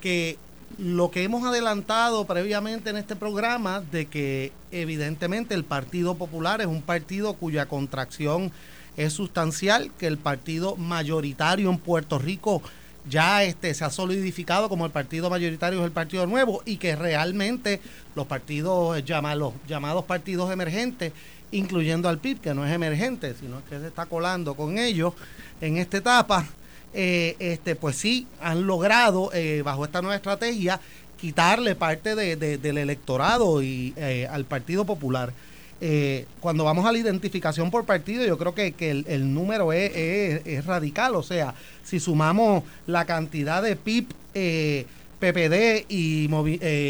que 0.00 0.38
lo 0.78 1.10
que 1.10 1.22
hemos 1.22 1.44
adelantado 1.44 2.24
previamente 2.26 2.90
en 2.90 2.96
este 2.96 3.16
programa 3.16 3.80
de 3.80 4.06
que 4.06 4.52
evidentemente 4.72 5.54
el 5.54 5.64
Partido 5.64 6.16
Popular 6.16 6.60
es 6.60 6.66
un 6.66 6.82
partido 6.82 7.34
cuya 7.34 7.66
contracción 7.66 8.50
es 8.96 9.12
sustancial, 9.12 9.90
que 9.98 10.06
el 10.06 10.18
partido 10.18 10.76
mayoritario 10.76 11.70
en 11.70 11.78
Puerto 11.78 12.18
Rico 12.18 12.62
ya 13.08 13.44
este, 13.44 13.74
se 13.74 13.84
ha 13.84 13.90
solidificado 13.90 14.68
como 14.68 14.86
el 14.86 14.92
partido 14.92 15.28
mayoritario 15.28 15.80
es 15.80 15.84
el 15.84 15.92
Partido 15.92 16.26
Nuevo 16.26 16.62
y 16.64 16.78
que 16.78 16.96
realmente 16.96 17.80
los 18.14 18.26
partidos 18.26 19.04
llamados, 19.04 19.54
llamados 19.68 20.04
partidos 20.04 20.50
emergentes, 20.50 21.12
incluyendo 21.52 22.08
al 22.08 22.18
PIB, 22.18 22.40
que 22.40 22.54
no 22.54 22.66
es 22.66 22.72
emergente, 22.72 23.34
sino 23.38 23.62
que 23.68 23.78
se 23.78 23.88
está 23.88 24.06
colando 24.06 24.54
con 24.54 24.78
ellos 24.78 25.12
en 25.60 25.76
esta 25.76 25.98
etapa, 25.98 26.46
eh, 26.94 27.36
este, 27.38 27.76
pues 27.76 27.96
sí 27.96 28.26
han 28.40 28.66
logrado, 28.66 29.30
eh, 29.34 29.62
bajo 29.62 29.84
esta 29.84 30.00
nueva 30.00 30.16
estrategia, 30.16 30.80
quitarle 31.20 31.74
parte 31.74 32.14
del 32.14 32.78
electorado 32.78 33.62
y 33.62 33.94
eh, 33.96 34.28
al 34.30 34.44
Partido 34.44 34.84
Popular. 34.84 35.32
Cuando 36.40 36.64
vamos 36.64 36.86
a 36.86 36.92
la 36.92 36.98
identificación 36.98 37.70
por 37.70 37.84
partido, 37.84 38.24
yo 38.24 38.38
creo 38.38 38.54
que, 38.54 38.74
el, 38.80 39.34
número 39.34 39.72
es, 39.72 40.64
radical. 40.64 41.14
O 41.16 41.22
sea, 41.22 41.54
si 41.82 42.00
sumamos 42.00 42.64
la 42.86 43.04
cantidad 43.04 43.62
de 43.62 43.76
PIB, 43.76 44.06
PPD 45.20 45.86
y 45.88 46.26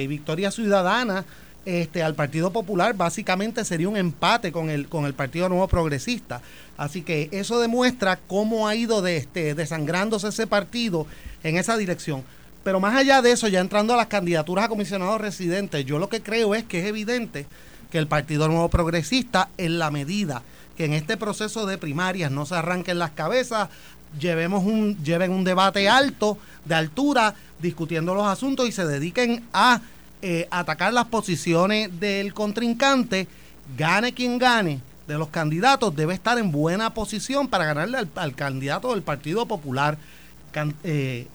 Victoria 0.06 0.50
Ciudadana, 0.50 1.24
este, 1.66 2.02
al 2.02 2.14
Partido 2.14 2.52
Popular, 2.52 2.94
básicamente 2.94 3.64
sería 3.64 3.88
un 3.88 3.96
empate 3.96 4.52
con 4.52 4.68
el, 4.68 4.86
con 4.86 5.06
el 5.06 5.14
Partido 5.14 5.48
Nuevo 5.48 5.66
Progresista. 5.66 6.42
Así 6.76 7.00
que 7.00 7.30
eso 7.32 7.58
demuestra 7.58 8.18
cómo 8.26 8.68
ha 8.68 8.74
ido 8.74 9.00
de, 9.00 9.16
este, 9.16 9.54
desangrándose 9.54 10.28
ese 10.28 10.46
partido 10.46 11.06
en 11.42 11.56
esa 11.56 11.78
dirección. 11.78 12.22
Pero 12.64 12.80
más 12.80 12.94
allá 12.94 13.22
de 13.22 13.32
eso, 13.32 13.48
ya 13.48 13.60
entrando 13.60 13.94
a 13.94 13.96
las 13.96 14.08
candidaturas 14.08 14.66
a 14.66 14.68
comisionados 14.68 15.20
residentes, 15.20 15.86
yo 15.86 15.98
lo 15.98 16.10
que 16.10 16.22
creo 16.22 16.54
es 16.54 16.64
que 16.64 16.80
es 16.80 16.86
evidente 16.86 17.46
que 17.94 17.98
el 18.00 18.08
Partido 18.08 18.48
Nuevo 18.48 18.68
Progresista, 18.70 19.50
en 19.56 19.78
la 19.78 19.92
medida 19.92 20.42
que 20.76 20.84
en 20.84 20.94
este 20.94 21.16
proceso 21.16 21.64
de 21.64 21.78
primarias 21.78 22.28
no 22.28 22.44
se 22.44 22.56
arranquen 22.56 22.98
las 22.98 23.12
cabezas, 23.12 23.68
llevemos 24.18 24.64
un, 24.64 24.98
lleven 25.04 25.30
un 25.30 25.44
debate 25.44 25.88
alto, 25.88 26.36
de 26.64 26.74
altura, 26.74 27.36
discutiendo 27.60 28.12
los 28.16 28.26
asuntos 28.26 28.68
y 28.68 28.72
se 28.72 28.84
dediquen 28.84 29.44
a 29.52 29.80
eh, 30.22 30.48
atacar 30.50 30.92
las 30.92 31.04
posiciones 31.04 32.00
del 32.00 32.34
contrincante, 32.34 33.28
gane 33.78 34.12
quien 34.12 34.38
gane 34.38 34.80
de 35.06 35.14
los 35.14 35.28
candidatos, 35.28 35.94
debe 35.94 36.14
estar 36.14 36.36
en 36.38 36.50
buena 36.50 36.94
posición 36.94 37.46
para 37.46 37.64
ganarle 37.64 38.08
al, 38.16 38.34
candidato 38.34 38.90
del 38.90 39.02
Partido 39.04 39.46
Popular. 39.46 39.98
Eh, 40.82 41.28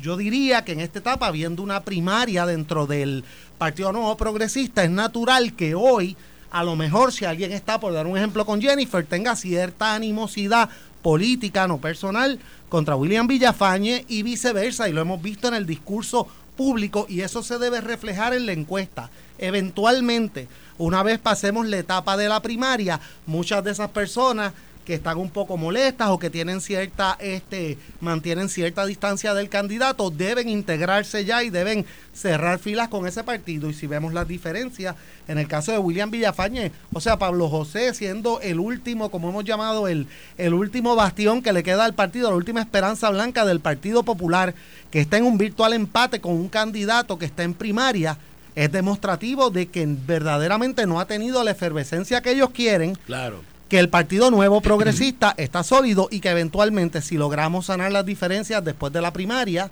yo 0.00 0.16
diría 0.16 0.64
que 0.64 0.72
en 0.72 0.80
esta 0.80 1.00
etapa, 1.00 1.26
habiendo 1.26 1.62
una 1.62 1.80
primaria 1.80 2.46
dentro 2.46 2.86
del 2.86 3.24
Partido 3.58 3.92
Nuevo 3.92 4.16
Progresista, 4.16 4.84
es 4.84 4.90
natural 4.90 5.54
que 5.54 5.74
hoy, 5.74 6.16
a 6.50 6.62
lo 6.62 6.76
mejor 6.76 7.12
si 7.12 7.24
alguien 7.24 7.52
está, 7.52 7.80
por 7.80 7.92
dar 7.92 8.06
un 8.06 8.16
ejemplo 8.16 8.46
con 8.46 8.62
Jennifer, 8.62 9.04
tenga 9.04 9.34
cierta 9.36 9.94
animosidad 9.94 10.70
política, 11.02 11.66
no 11.66 11.78
personal, 11.78 12.38
contra 12.68 12.96
William 12.96 13.26
Villafañe 13.26 14.04
y 14.08 14.22
viceversa, 14.22 14.88
y 14.88 14.92
lo 14.92 15.00
hemos 15.00 15.20
visto 15.20 15.48
en 15.48 15.54
el 15.54 15.66
discurso 15.66 16.28
público 16.56 17.06
y 17.08 17.22
eso 17.22 17.42
se 17.42 17.58
debe 17.58 17.80
reflejar 17.80 18.34
en 18.34 18.46
la 18.46 18.52
encuesta. 18.52 19.10
Eventualmente, 19.38 20.46
una 20.76 21.02
vez 21.02 21.18
pasemos 21.18 21.66
la 21.66 21.78
etapa 21.78 22.16
de 22.16 22.28
la 22.28 22.42
primaria, 22.42 23.00
muchas 23.26 23.64
de 23.64 23.70
esas 23.70 23.90
personas 23.90 24.52
que 24.90 24.96
están 24.96 25.18
un 25.18 25.30
poco 25.30 25.56
molestas 25.56 26.08
o 26.08 26.18
que 26.18 26.30
tienen 26.30 26.60
cierta, 26.60 27.16
este, 27.20 27.78
mantienen 28.00 28.48
cierta 28.48 28.84
distancia 28.84 29.34
del 29.34 29.48
candidato, 29.48 30.10
deben 30.10 30.48
integrarse 30.48 31.24
ya 31.24 31.44
y 31.44 31.50
deben 31.50 31.86
cerrar 32.12 32.58
filas 32.58 32.88
con 32.88 33.06
ese 33.06 33.22
partido. 33.22 33.70
Y 33.70 33.74
si 33.74 33.86
vemos 33.86 34.12
las 34.12 34.26
diferencias, 34.26 34.96
en 35.28 35.38
el 35.38 35.46
caso 35.46 35.70
de 35.70 35.78
William 35.78 36.10
Villafañe, 36.10 36.72
o 36.92 37.00
sea, 37.00 37.20
Pablo 37.20 37.48
José 37.48 37.94
siendo 37.94 38.40
el 38.40 38.58
último, 38.58 39.12
como 39.12 39.28
hemos 39.28 39.44
llamado, 39.44 39.86
el, 39.86 40.08
el 40.38 40.54
último 40.54 40.96
bastión 40.96 41.40
que 41.40 41.52
le 41.52 41.62
queda 41.62 41.84
al 41.84 41.94
partido, 41.94 42.28
la 42.28 42.36
última 42.36 42.60
esperanza 42.60 43.10
blanca 43.10 43.44
del 43.44 43.60
Partido 43.60 44.02
Popular, 44.02 44.56
que 44.90 45.00
está 45.00 45.18
en 45.18 45.24
un 45.24 45.38
virtual 45.38 45.72
empate 45.72 46.20
con 46.20 46.32
un 46.32 46.48
candidato 46.48 47.16
que 47.16 47.26
está 47.26 47.44
en 47.44 47.54
primaria 47.54 48.18
es 48.56 48.72
demostrativo 48.72 49.50
de 49.50 49.68
que 49.68 49.86
verdaderamente 49.86 50.84
no 50.84 50.98
ha 50.98 51.06
tenido 51.06 51.44
la 51.44 51.52
efervescencia 51.52 52.20
que 52.22 52.32
ellos 52.32 52.50
quieren. 52.50 52.96
Claro 53.06 53.40
que 53.70 53.78
el 53.78 53.88
Partido 53.88 54.32
Nuevo 54.32 54.60
Progresista 54.60 55.32
está 55.36 55.62
sólido 55.62 56.08
y 56.10 56.18
que 56.18 56.28
eventualmente 56.28 57.00
si 57.00 57.16
logramos 57.16 57.66
sanar 57.66 57.92
las 57.92 58.04
diferencias 58.04 58.64
después 58.64 58.92
de 58.92 59.00
la 59.00 59.12
primaria, 59.12 59.70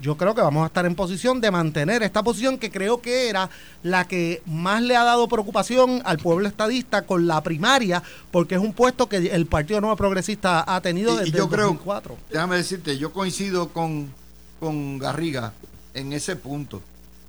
yo 0.00 0.16
creo 0.16 0.34
que 0.34 0.40
vamos 0.40 0.64
a 0.64 0.68
estar 0.68 0.86
en 0.86 0.94
posición 0.94 1.42
de 1.42 1.50
mantener 1.50 2.02
esta 2.02 2.22
posición 2.22 2.56
que 2.56 2.70
creo 2.70 3.02
que 3.02 3.28
era 3.28 3.50
la 3.82 4.08
que 4.08 4.42
más 4.46 4.80
le 4.80 4.96
ha 4.96 5.04
dado 5.04 5.28
preocupación 5.28 6.00
al 6.06 6.16
pueblo 6.18 6.48
estadista 6.48 7.02
con 7.02 7.26
la 7.26 7.42
primaria, 7.42 8.02
porque 8.30 8.54
es 8.54 8.62
un 8.62 8.72
puesto 8.72 9.10
que 9.10 9.18
el 9.18 9.44
Partido 9.44 9.78
Nuevo 9.82 9.96
Progresista 9.96 10.64
ha 10.66 10.80
tenido 10.80 11.14
desde 11.14 11.36
yo 11.36 11.44
el 11.44 11.50
2004. 11.50 12.16
déjame 12.30 12.56
decirte, 12.56 12.96
yo 12.96 13.12
coincido 13.12 13.68
con, 13.68 14.10
con 14.58 14.98
Garriga 14.98 15.52
en 15.92 16.14
ese 16.14 16.34
punto. 16.36 16.80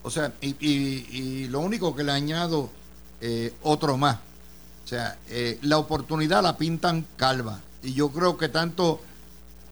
O 0.02 0.10
sea, 0.10 0.32
y, 0.40 1.48
lo 1.50 1.60
único 1.60 1.94
que 1.94 2.06
le 2.06 2.14
añado 2.14 2.70
eh, 3.20 3.52
otro 3.64 3.98
más 3.98 4.20
o 4.86 4.88
sea, 4.88 5.18
eh, 5.30 5.58
la 5.64 5.80
oportunidad 5.80 6.44
la 6.44 6.58
pintan 6.58 7.08
calva. 7.18 7.60
Y 7.82 7.94
yo 7.94 8.10
creo 8.10 8.38
que 8.38 8.50
tanto 8.50 9.02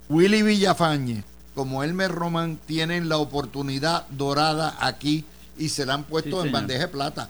Willy 0.10 0.42
Villafañe 0.42 1.24
como 1.54 1.84
Elmer 1.84 2.12
Román 2.12 2.60
tienen 2.66 3.10
la 3.10 3.18
oportunidad 3.18 4.08
dorada 4.10 4.76
aquí 4.80 5.24
y 5.56 5.70
se 5.70 5.86
la 5.86 5.94
han 5.94 6.04
puesto 6.04 6.44
en 6.44 6.52
bandeja 6.52 6.82
de 6.82 6.88
plata. 6.88 7.30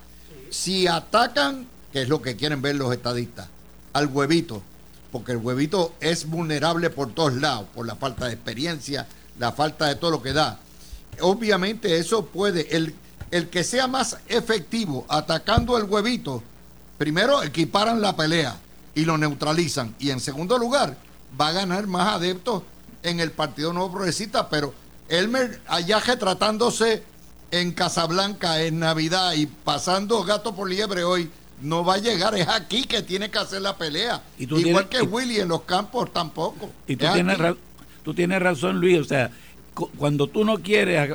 Si 0.49 0.87
atacan, 0.87 1.67
que 1.91 2.03
es 2.03 2.09
lo 2.09 2.21
que 2.21 2.37
quieren 2.37 2.61
ver 2.61 2.75
los 2.75 2.93
estadistas, 2.93 3.49
al 3.91 4.07
huevito, 4.07 4.63
porque 5.11 5.33
el 5.33 5.39
huevito 5.39 5.93
es 5.99 6.25
vulnerable 6.25 6.89
por 6.89 7.11
todos 7.11 7.33
lados, 7.33 7.67
por 7.75 7.85
la 7.85 7.97
falta 7.97 8.27
de 8.27 8.33
experiencia, 8.33 9.07
la 9.39 9.51
falta 9.51 9.87
de 9.87 9.95
todo 9.95 10.11
lo 10.11 10.23
que 10.23 10.31
da. 10.31 10.57
Obviamente 11.19 11.97
eso 11.97 12.27
puede, 12.27 12.77
el, 12.77 12.95
el 13.29 13.49
que 13.49 13.65
sea 13.65 13.87
más 13.87 14.17
efectivo 14.27 15.05
atacando 15.09 15.77
el 15.77 15.83
huevito, 15.83 16.41
primero 16.97 17.43
equiparan 17.43 18.01
la 18.01 18.15
pelea 18.15 18.57
y 18.95 19.05
lo 19.05 19.17
neutralizan. 19.17 19.95
Y 19.99 20.11
en 20.11 20.19
segundo 20.19 20.57
lugar, 20.57 20.97
va 21.39 21.49
a 21.49 21.51
ganar 21.53 21.87
más 21.87 22.15
adeptos 22.15 22.63
en 23.01 23.19
el 23.19 23.31
Partido 23.31 23.73
Nuevo 23.73 23.91
Progresista, 23.91 24.49
pero 24.49 24.73
Elmer 25.09 25.61
allá 25.67 26.01
tratándose 26.17 27.03
en 27.51 27.71
Casablanca 27.71 28.61
en 28.63 28.79
Navidad 28.79 29.33
y 29.33 29.45
pasando 29.45 30.23
gato 30.23 30.55
por 30.55 30.69
liebre 30.69 31.03
hoy, 31.03 31.29
no 31.61 31.85
va 31.85 31.95
a 31.95 31.97
llegar, 31.97 32.35
es 32.35 32.47
aquí 32.47 32.83
que 32.83 33.01
tiene 33.03 33.29
que 33.29 33.37
hacer 33.37 33.61
la 33.61 33.77
pelea. 33.77 34.23
Igual 34.37 34.89
que 34.89 35.01
Willy 35.01 35.39
en 35.39 35.49
los 35.49 35.61
campos 35.61 36.11
tampoco. 36.11 36.69
Y 36.87 36.95
tú 36.95 37.05
tienes, 37.13 37.37
tú 38.03 38.13
tienes 38.13 38.41
razón, 38.41 38.79
Luis, 38.79 38.99
o 38.99 39.03
sea, 39.03 39.31
cuando 39.73 40.27
tú 40.27 40.45
no 40.45 40.59
quieres 40.59 41.11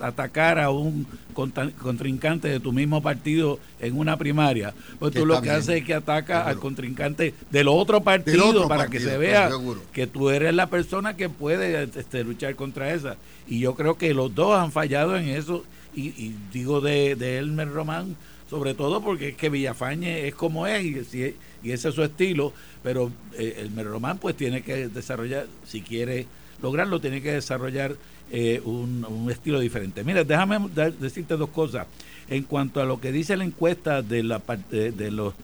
atacar 0.00 0.58
a 0.58 0.70
un 0.70 1.06
contrincante 1.32 2.48
de 2.48 2.60
tu 2.60 2.72
mismo 2.72 3.02
partido 3.02 3.58
en 3.80 3.98
una 3.98 4.16
primaria, 4.16 4.74
pues 4.98 5.14
tú 5.14 5.24
lo 5.26 5.40
que 5.40 5.50
haces 5.50 5.80
es 5.80 5.84
que 5.84 5.94
atacas 5.94 6.46
al 6.46 6.58
contrincante 6.58 7.34
del 7.50 7.68
otro 7.68 8.02
partido 8.02 8.68
para 8.68 8.88
que 8.88 9.00
se 9.00 9.16
vea 9.16 9.50
que 9.92 10.06
tú 10.06 10.30
eres 10.30 10.54
la 10.54 10.68
persona 10.68 11.16
que 11.16 11.28
puede 11.28 11.84
este, 11.84 12.24
luchar 12.24 12.54
contra 12.56 12.92
esa. 12.92 13.16
Y 13.48 13.60
yo 13.60 13.74
creo 13.74 13.96
que 13.96 14.14
los 14.14 14.34
dos 14.34 14.58
han 14.58 14.72
fallado 14.72 15.16
en 15.16 15.28
eso. 15.28 15.64
Y, 15.96 16.34
digo 16.52 16.80
de, 16.80 17.14
de, 17.14 17.38
Elmer 17.38 17.70
Román, 17.70 18.16
sobre 18.50 18.74
todo 18.74 19.00
porque 19.00 19.28
es 19.28 19.36
que 19.36 19.48
Villafañe 19.48 20.26
es 20.26 20.34
como 20.34 20.66
es 20.66 20.84
y, 20.84 21.36
y 21.62 21.70
ese 21.70 21.90
es 21.90 21.94
su 21.94 22.02
estilo, 22.02 22.52
pero 22.82 23.12
eh, 23.38 23.58
Elmer 23.58 23.86
Román 23.86 24.18
pues 24.18 24.36
tiene 24.36 24.62
que 24.62 24.88
desarrollar, 24.88 25.46
si 25.64 25.82
quiere 25.82 26.26
lograrlo, 26.64 27.00
tiene 27.00 27.22
que 27.22 27.32
desarrollar 27.32 27.94
eh, 28.32 28.60
un, 28.64 29.28
estilo 29.30 29.60
diferente. 29.60 30.02
Mira, 30.02 30.24
déjame 30.24 30.58
decirte 30.98 31.36
dos 31.36 31.50
cosas. 31.50 31.86
En 32.28 32.42
cuanto 32.44 32.80
a 32.80 32.86
lo 32.86 33.00
que 33.00 33.12
dice 33.12 33.36
la 33.36 33.44
encuesta 33.44 34.00
de 34.00 34.22
la 34.22 34.40
de, 34.70 34.92
de 34.92 35.10
los 35.10 35.34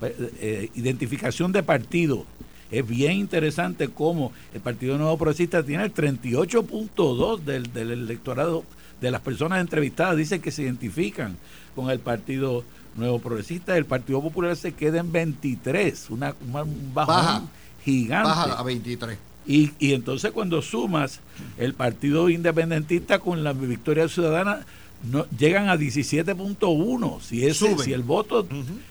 eh, 0.00 0.70
identificación 0.74 1.52
de 1.52 1.62
partido, 1.62 2.24
es 2.70 2.86
bien 2.86 3.12
interesante 3.12 3.88
cómo 3.88 4.32
el 4.54 4.60
Partido 4.60 4.96
Nuevo 4.96 5.18
Progresista 5.18 5.62
tiene 5.62 5.84
el 5.84 5.92
38.2 5.92 7.40
del, 7.40 7.72
del 7.72 7.90
electorado 7.90 8.64
de 9.00 9.10
las 9.10 9.20
personas 9.20 9.60
entrevistadas 9.60 10.16
dicen 10.16 10.40
que 10.40 10.50
se 10.50 10.62
identifican 10.62 11.36
con 11.74 11.90
el 11.90 12.00
Partido 12.00 12.64
Nuevo 12.96 13.18
Progresista. 13.18 13.76
El 13.76 13.86
Partido 13.86 14.20
Popular 14.22 14.56
se 14.56 14.72
queda 14.72 15.00
en 15.00 15.10
23, 15.10 16.10
una, 16.10 16.34
un 16.40 16.94
bajón 16.94 17.48
gigante. 17.84 18.28
Baja 18.28 18.58
a 18.58 18.62
23. 18.62 19.29
Y, 19.46 19.72
y 19.78 19.94
entonces 19.94 20.32
cuando 20.32 20.62
sumas 20.62 21.20
el 21.58 21.74
Partido 21.74 22.28
Independentista 22.28 23.18
con 23.18 23.42
la 23.42 23.52
Victoria 23.52 24.08
Ciudadana, 24.08 24.66
no, 25.02 25.26
llegan 25.36 25.68
a 25.68 25.76
17.1. 25.76 27.20
Si, 27.20 27.46
ese, 27.46 27.78
si 27.78 27.92
el 27.92 28.02
voto 28.02 28.46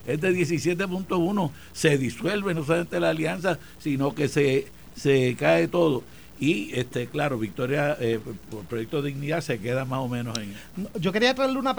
es 0.08 0.22
de 0.22 0.32
17.1, 0.32 1.52
se 1.72 1.98
disuelve 1.98 2.54
no 2.54 2.64
solamente 2.64 3.00
la 3.00 3.10
alianza, 3.10 3.60
sino 3.80 4.16
que 4.16 4.28
se, 4.28 4.68
se 4.96 5.36
cae 5.38 5.68
todo. 5.68 6.04
Y, 6.40 6.72
este 6.74 7.08
claro, 7.08 7.38
Victoria, 7.38 7.98
eh, 8.00 8.18
por 8.50 8.64
Proyecto 8.64 9.02
Dignidad 9.02 9.42
se 9.42 9.60
queda 9.60 9.84
más 9.84 10.00
o 10.00 10.08
menos 10.08 10.38
en... 10.38 10.56
Yo 11.00 11.12
quería 11.12 11.36
traerle 11.36 11.60
una, 11.60 11.76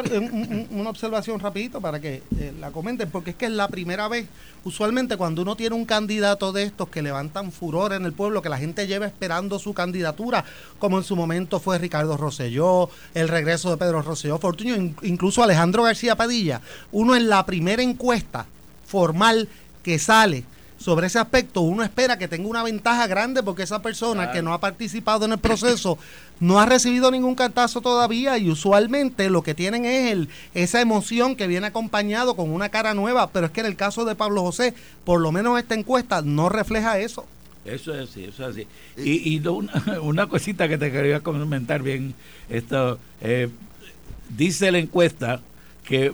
una 0.70 0.90
observación 0.90 1.40
rapidito 1.40 1.80
para 1.80 1.98
que 1.98 2.22
eh, 2.38 2.52
la 2.60 2.70
comenten, 2.70 3.10
porque 3.10 3.30
es 3.30 3.36
que 3.36 3.46
es 3.46 3.52
la 3.52 3.68
primera 3.68 4.06
vez, 4.08 4.26
usualmente 4.64 5.16
cuando 5.16 5.40
uno 5.40 5.56
tiene 5.56 5.74
un 5.74 5.86
candidato 5.86 6.52
de 6.52 6.64
estos 6.64 6.90
que 6.90 7.00
levantan 7.00 7.52
furor 7.52 7.94
en 7.94 8.04
el 8.04 8.12
pueblo, 8.12 8.42
que 8.42 8.50
la 8.50 8.58
gente 8.58 8.86
lleva 8.86 9.06
esperando 9.06 9.58
su 9.58 9.72
candidatura, 9.72 10.44
como 10.78 10.98
en 10.98 11.04
su 11.04 11.16
momento 11.16 11.58
fue 11.58 11.78
Ricardo 11.78 12.18
Rosselló, 12.18 12.90
el 13.14 13.28
regreso 13.28 13.70
de 13.70 13.78
Pedro 13.78 14.02
Rosselló 14.02 14.38
Fortuño, 14.38 14.76
incluso 15.02 15.42
Alejandro 15.42 15.84
García 15.84 16.16
Padilla, 16.16 16.60
uno 16.92 17.16
en 17.16 17.30
la 17.30 17.46
primera 17.46 17.82
encuesta 17.82 18.44
formal 18.84 19.48
que 19.82 19.98
sale 19.98 20.44
sobre 20.80 21.08
ese 21.08 21.18
aspecto, 21.18 21.60
uno 21.60 21.82
espera 21.82 22.16
que 22.16 22.26
tenga 22.26 22.48
una 22.48 22.62
ventaja 22.62 23.06
grande 23.06 23.42
porque 23.42 23.62
esa 23.62 23.82
persona 23.82 24.32
que 24.32 24.40
no 24.40 24.54
ha 24.54 24.60
participado 24.60 25.26
en 25.26 25.32
el 25.32 25.38
proceso 25.38 25.98
no 26.40 26.58
ha 26.58 26.64
recibido 26.64 27.10
ningún 27.10 27.34
cartazo 27.34 27.82
todavía 27.82 28.38
y 28.38 28.50
usualmente 28.50 29.28
lo 29.28 29.42
que 29.42 29.54
tienen 29.54 29.84
es 29.84 30.10
el, 30.10 30.28
esa 30.54 30.80
emoción 30.80 31.36
que 31.36 31.46
viene 31.46 31.66
acompañado 31.66 32.34
con 32.34 32.50
una 32.50 32.70
cara 32.70 32.94
nueva, 32.94 33.28
pero 33.30 33.46
es 33.46 33.52
que 33.52 33.60
en 33.60 33.66
el 33.66 33.76
caso 33.76 34.06
de 34.06 34.14
Pablo 34.14 34.40
José, 34.40 34.72
por 35.04 35.20
lo 35.20 35.32
menos 35.32 35.58
esta 35.58 35.74
encuesta 35.74 36.22
no 36.22 36.48
refleja 36.48 36.98
eso. 36.98 37.26
Eso 37.66 37.94
es 37.94 38.08
así, 38.08 38.24
eso 38.24 38.48
es 38.48 38.56
así. 38.56 38.66
Y, 38.96 39.34
y 39.34 39.46
una, 40.00 40.26
cosita 40.28 40.66
que 40.66 40.78
te 40.78 40.90
quería 40.90 41.20
comentar 41.20 41.82
bien, 41.82 42.14
esto, 42.48 42.98
eh, 43.20 43.50
dice 44.30 44.72
la 44.72 44.78
encuesta 44.78 45.42
que 45.84 46.12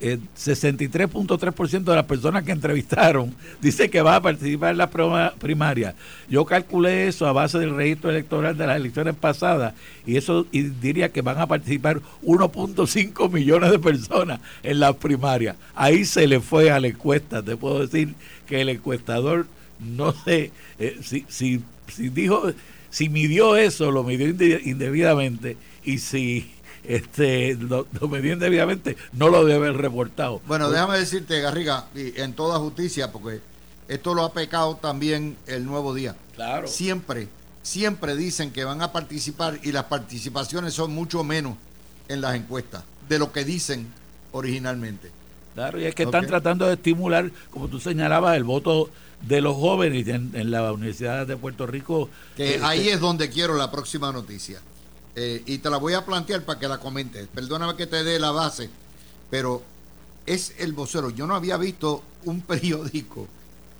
el 0.00 0.20
63.3% 0.36 1.84
de 1.84 1.94
las 1.94 2.04
personas 2.04 2.44
que 2.44 2.52
entrevistaron 2.52 3.34
dice 3.60 3.90
que 3.90 4.02
va 4.02 4.16
a 4.16 4.22
participar 4.22 4.72
en 4.72 4.78
la 4.78 5.34
primaria. 5.38 5.94
Yo 6.28 6.44
calculé 6.44 7.08
eso 7.08 7.26
a 7.26 7.32
base 7.32 7.58
del 7.58 7.74
registro 7.74 8.10
electoral 8.10 8.56
de 8.56 8.66
las 8.66 8.76
elecciones 8.76 9.14
pasadas 9.14 9.74
y 10.06 10.16
eso 10.16 10.46
diría 10.52 11.10
que 11.10 11.22
van 11.22 11.38
a 11.38 11.46
participar 11.46 12.00
1.5 12.22 13.30
millones 13.32 13.70
de 13.70 13.78
personas 13.78 14.40
en 14.62 14.80
la 14.80 14.92
primaria. 14.92 15.56
Ahí 15.74 16.04
se 16.04 16.26
le 16.26 16.40
fue 16.40 16.70
a 16.70 16.80
la 16.80 16.88
encuesta. 16.88 17.42
Te 17.42 17.56
puedo 17.56 17.80
decir 17.86 18.14
que 18.46 18.60
el 18.60 18.68
encuestador 18.68 19.46
no 19.78 20.12
sé 20.12 20.50
eh, 20.78 20.98
si, 21.02 21.24
si, 21.28 21.62
si 21.88 22.08
dijo, 22.08 22.52
si 22.90 23.08
midió 23.08 23.56
eso, 23.56 23.90
lo 23.90 24.02
midió 24.04 24.28
indebidamente 24.28 25.56
y 25.84 25.98
si 25.98 26.50
este, 26.84 27.54
lo, 27.54 27.86
me 28.08 28.20
debidamente, 28.20 28.96
no 29.12 29.28
lo 29.28 29.44
debe 29.44 29.68
haber 29.68 29.80
reportado. 29.80 30.40
Bueno, 30.46 30.70
déjame 30.70 30.98
decirte, 30.98 31.40
Garriga, 31.40 31.86
y 31.94 32.20
en 32.20 32.34
toda 32.34 32.58
justicia, 32.58 33.12
porque 33.12 33.40
esto 33.88 34.14
lo 34.14 34.22
ha 34.24 34.32
pecado 34.32 34.76
también 34.76 35.36
el 35.46 35.64
nuevo 35.64 35.94
día. 35.94 36.16
Claro. 36.34 36.68
Siempre, 36.68 37.28
siempre 37.62 38.16
dicen 38.16 38.52
que 38.52 38.64
van 38.64 38.82
a 38.82 38.92
participar 38.92 39.58
y 39.62 39.72
las 39.72 39.84
participaciones 39.84 40.74
son 40.74 40.92
mucho 40.92 41.24
menos 41.24 41.56
en 42.08 42.20
las 42.20 42.34
encuestas 42.34 42.84
de 43.08 43.18
lo 43.18 43.32
que 43.32 43.44
dicen 43.44 43.92
originalmente. 44.32 45.10
Claro, 45.54 45.80
y 45.80 45.86
es 45.86 45.94
que 45.94 46.04
están 46.04 46.26
tratando 46.26 46.66
de 46.66 46.74
estimular, 46.74 47.30
como 47.50 47.68
tú 47.68 47.80
señalabas, 47.80 48.36
el 48.36 48.44
voto 48.44 48.90
de 49.22 49.40
los 49.40 49.56
jóvenes 49.56 50.06
en, 50.06 50.50
la 50.50 50.72
Universidad 50.72 51.26
de 51.26 51.36
Puerto 51.36 51.66
Rico. 51.66 52.08
Que 52.36 52.54
este, 52.54 52.64
ahí 52.64 52.88
es 52.88 53.00
donde 53.00 53.28
quiero 53.28 53.56
la 53.56 53.70
próxima 53.70 54.12
noticia. 54.12 54.60
Eh, 55.20 55.42
y 55.46 55.58
te 55.58 55.68
la 55.68 55.78
voy 55.78 55.94
a 55.94 56.04
plantear 56.06 56.44
para 56.44 56.60
que 56.60 56.68
la 56.68 56.78
comentes. 56.78 57.26
Perdóname 57.26 57.74
que 57.74 57.88
te 57.88 58.04
dé 58.04 58.20
la 58.20 58.30
base, 58.30 58.70
pero 59.28 59.64
es 60.26 60.54
el 60.58 60.72
vocero. 60.72 61.10
Yo 61.10 61.26
no 61.26 61.34
había 61.34 61.56
visto 61.56 62.04
un 62.24 62.40
periódico 62.40 63.26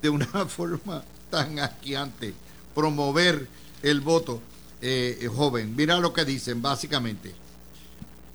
de 0.01 0.09
una 0.09 0.25
forma 0.47 1.01
tan 1.29 1.57
asqueante 1.59 2.33
promover 2.75 3.47
el 3.81 4.01
voto 4.01 4.41
eh, 4.81 5.29
joven. 5.33 5.77
Mira 5.77 5.97
lo 5.99 6.11
que 6.11 6.25
dicen, 6.25 6.61
básicamente. 6.61 7.33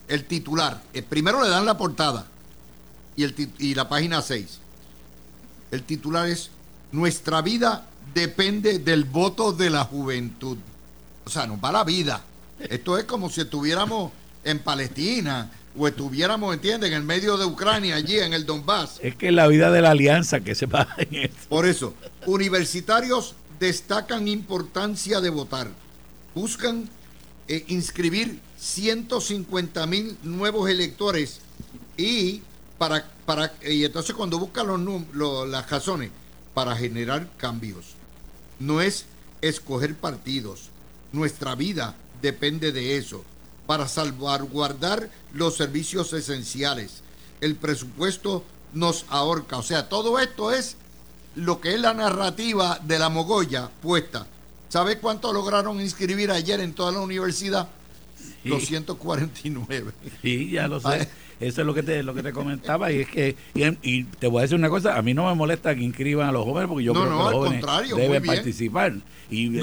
El 0.09 0.25
titular, 0.25 0.83
eh, 0.95 1.03
primero 1.03 1.43
le 1.43 1.51
dan 1.51 1.67
la 1.67 1.77
portada 1.77 2.27
y, 3.17 3.25
el, 3.25 3.35
y 3.59 3.75
la 3.75 3.87
página 3.87 4.23
6. 4.23 4.61
El 5.73 5.83
titular 5.83 6.27
es, 6.27 6.49
nuestra 6.90 7.43
vida 7.43 7.87
depende 8.14 8.79
del 8.79 9.05
voto 9.05 9.53
de 9.53 9.69
la 9.69 9.85
juventud. 9.85 10.57
O 11.27 11.29
sea, 11.29 11.47
nos 11.47 11.62
va 11.62 11.71
la 11.71 11.85
vida 11.85 12.25
esto 12.70 12.98
es 12.98 13.05
como 13.05 13.31
si 13.31 13.42
estuviéramos 13.42 14.12
en 14.44 14.59
Palestina 14.59 15.50
o 15.77 15.88
estuviéramos, 15.88 16.55
¿entiendes?, 16.55 16.90
en 16.90 16.96
el 16.96 17.03
medio 17.03 17.37
de 17.37 17.44
Ucrania, 17.44 17.96
allí 17.96 18.18
en 18.18 18.33
el 18.33 18.46
Donbass. 18.46 18.98
Es 19.03 19.16
que 19.16 19.33
la 19.33 19.48
vida 19.48 19.70
de 19.70 19.81
la 19.81 19.90
alianza 19.90 20.40
que 20.40 20.55
se 20.55 20.66
va 20.66 20.88
en 20.98 21.24
esto. 21.24 21.48
Por 21.48 21.66
eso, 21.66 21.94
universitarios 22.27 23.35
destacan 23.59 24.29
importancia 24.29 25.20
de 25.20 25.31
votar. 25.31 25.68
Buscan 26.35 26.88
eh, 27.48 27.64
inscribir 27.68 28.40
150 28.59 29.87
mil 29.87 30.16
nuevos 30.22 30.70
electores 30.70 31.40
y 31.96 32.42
para, 32.79 33.07
para 33.27 33.53
y 33.62 33.85
entonces 33.85 34.14
cuando 34.14 34.38
buscan 34.38 34.66
los, 34.66 35.48
las 35.48 35.70
razones 35.70 36.11
para 36.55 36.74
generar 36.74 37.29
cambios 37.37 37.94
no 38.59 38.81
es 38.81 39.07
escoger 39.42 39.94
partidos 39.94 40.70
nuestra 41.12 41.55
vida 41.55 41.94
depende 42.24 42.72
de 42.72 42.96
eso, 42.96 43.22
para 43.66 43.87
salvaguardar 43.87 45.10
los 45.34 45.56
servicios 45.56 46.14
esenciales. 46.14 47.02
El 47.42 47.54
presupuesto 47.54 48.42
nos 48.72 49.04
ahorca. 49.10 49.58
O 49.58 49.62
sea, 49.62 49.90
todo 49.90 50.18
esto 50.18 50.50
es 50.50 50.76
lo 51.34 51.60
que 51.60 51.74
es 51.74 51.80
la 51.80 51.92
narrativa 51.92 52.80
de 52.82 52.98
la 52.98 53.10
mogolla 53.10 53.68
puesta. 53.82 54.26
¿Sabe 54.70 54.98
cuánto 54.98 55.34
lograron 55.34 55.82
inscribir 55.82 56.30
ayer 56.30 56.60
en 56.60 56.72
toda 56.72 56.92
la 56.92 57.00
universidad? 57.00 57.68
249. 58.44 59.92
Sí, 60.22 60.50
ya 60.50 60.66
lo 60.66 60.81
sé. 60.81 61.06
Eso 61.40 61.60
es 61.60 61.66
lo 61.66 61.74
que 61.74 61.82
te, 61.82 62.02
lo 62.02 62.14
que 62.14 62.22
te 62.22 62.32
comentaba 62.32 62.92
y 62.92 63.00
es 63.00 63.08
que 63.08 63.37
y, 63.82 64.04
te 64.04 64.26
voy 64.26 64.40
a 64.40 64.42
decir 64.42 64.56
una 64.56 64.68
cosa, 64.68 64.96
a 64.96 65.02
mí 65.02 65.14
no 65.14 65.26
me 65.26 65.35
molesta 65.35 65.74
que 65.74 65.82
inscriban 65.82 66.28
a 66.28 66.32
los 66.32 66.44
jóvenes 66.44 66.68
porque 66.68 66.85
yo 66.85 66.92
creo 66.92 67.04
que 67.04 67.10
los 67.10 67.32
jóvenes 67.32 67.64
deben 67.96 68.22
participar 68.22 68.94
y, 69.30 69.58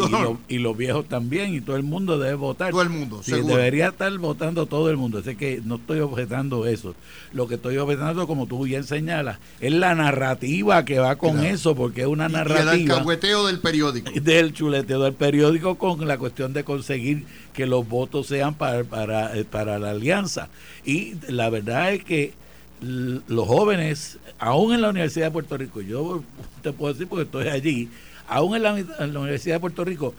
y, 0.48 0.58
los 0.58 0.78
viejos 0.78 1.08
también 1.08 1.54
y 1.54 1.62
todo 1.62 1.76
el 1.76 1.84
mundo 1.84 2.18
debe 2.18 2.36
votar. 2.36 2.72
Todo 2.72 2.82
el 2.82 2.90
mundo, 2.90 3.22
Debería 3.26 3.90
estar 3.90 4.16
votando 4.18 4.66
todo 4.66 4.90
el 4.90 4.98
mundo, 4.98 5.20
así 5.20 5.36
que 5.36 5.62
no 5.64 5.76
estoy 5.76 6.00
objetando 6.00 6.66
eso. 6.66 6.96
Lo 7.32 7.48
que 7.48 7.56
estoy 7.56 7.78
objetando, 7.78 8.28
como 8.28 8.48
tú 8.48 8.64
bien 8.64 8.84
señalas, 8.84 9.40
es 9.60 9.72
la 9.72 9.96
narrativa 9.96 10.84
que 10.84 11.00
va 11.00 11.16
con 11.16 11.46
eso, 11.46 11.76
porque 11.76 12.02
es 12.02 12.08
una 12.08 12.28
narrativa. 12.28 12.74
El 12.74 12.92
alcahueteo 12.92 13.48
del 13.48 13.60
periódico. 13.60 14.12
Del 14.22 14.54
chuleteo 14.54 15.02
del 15.02 15.14
periódico 15.14 15.76
con 15.76 16.08
la 16.08 16.18
cuestión 16.18 16.54
de 16.54 16.64
conseguir 16.64 17.26
que 17.54 17.66
los 17.66 17.88
votos 17.88 18.28
sean 18.28 18.54
para, 18.56 18.84
para, 18.84 19.36
eh, 19.38 19.46
para 19.46 19.80
la 19.80 19.92
alianza. 19.92 20.50
Y 20.86 21.16
la 21.28 21.50
verdad 21.50 21.94
es 21.94 22.04
que 22.04 22.34
los 22.82 23.48
jóvenes, 23.48 24.18
aún 24.40 24.74
en 24.74 24.82
la 24.82 24.90
Universidad 24.90 25.28
de 25.28 25.32
Puerto 25.32 25.58
Rico, 25.58 25.82
yo 25.82 26.24
te 26.64 26.74
puedo 26.74 26.94
decir 26.94 27.08
porque 27.08 27.24
estoy 27.24 27.48
allí, 27.48 27.90
aún 28.28 28.56
en 28.56 28.64
la, 28.64 28.74
Universidad 29.20 29.56
de 29.56 29.60
Puerto 29.60 29.86
Rico, 29.86 30.16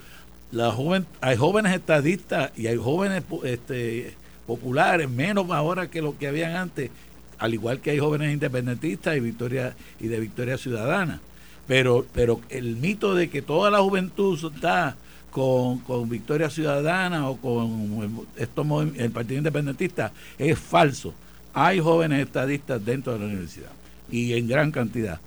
la 0.52 0.70
joven, 0.70 1.06
hay 1.20 1.36
jóvenes 1.36 1.74
estadistas 1.74 2.52
y 2.56 2.66
hay 2.66 2.76
jóvenes 2.76 3.24
este, 3.44 4.14
populares, 4.46 5.08
menos 5.08 5.50
ahora 5.50 5.90
que 5.90 6.02
lo 6.02 6.16
que 6.16 6.28
habían 6.28 6.54
antes, 6.54 6.90
al 7.38 7.54
igual 7.54 7.80
que 7.80 7.90
hay 7.90 7.98
jóvenes 7.98 8.32
independentistas 8.32 9.16
y 9.16 9.20
Victoria 9.20 9.74
y 9.98 10.06
de 10.06 10.20
Victoria 10.20 10.56
Ciudadana. 10.56 11.20
Pero, 11.66 12.06
pero 12.12 12.40
el 12.50 12.76
mito 12.76 13.14
de 13.14 13.30
que 13.30 13.40
toda 13.40 13.70
la 13.70 13.80
juventud 13.80 14.38
está 14.54 14.96
con, 15.32 15.78
con 15.78 16.08
Victoria 16.08 16.48
Ciudadana 16.48 17.28
o 17.28 17.36
con 17.36 18.28
esto, 18.36 18.82
el 18.96 19.10
Partido 19.10 19.38
Independentista 19.38 20.12
es 20.38 20.58
falso. 20.58 21.12
Hay 21.54 21.80
jóvenes 21.80 22.24
estadistas 22.26 22.84
dentro 22.84 23.14
de 23.14 23.18
la 23.18 23.24
universidad 23.24 23.70
y 24.10 24.34
en 24.34 24.46
gran 24.46 24.70
cantidad. 24.70 25.18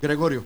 Gregorio. 0.00 0.44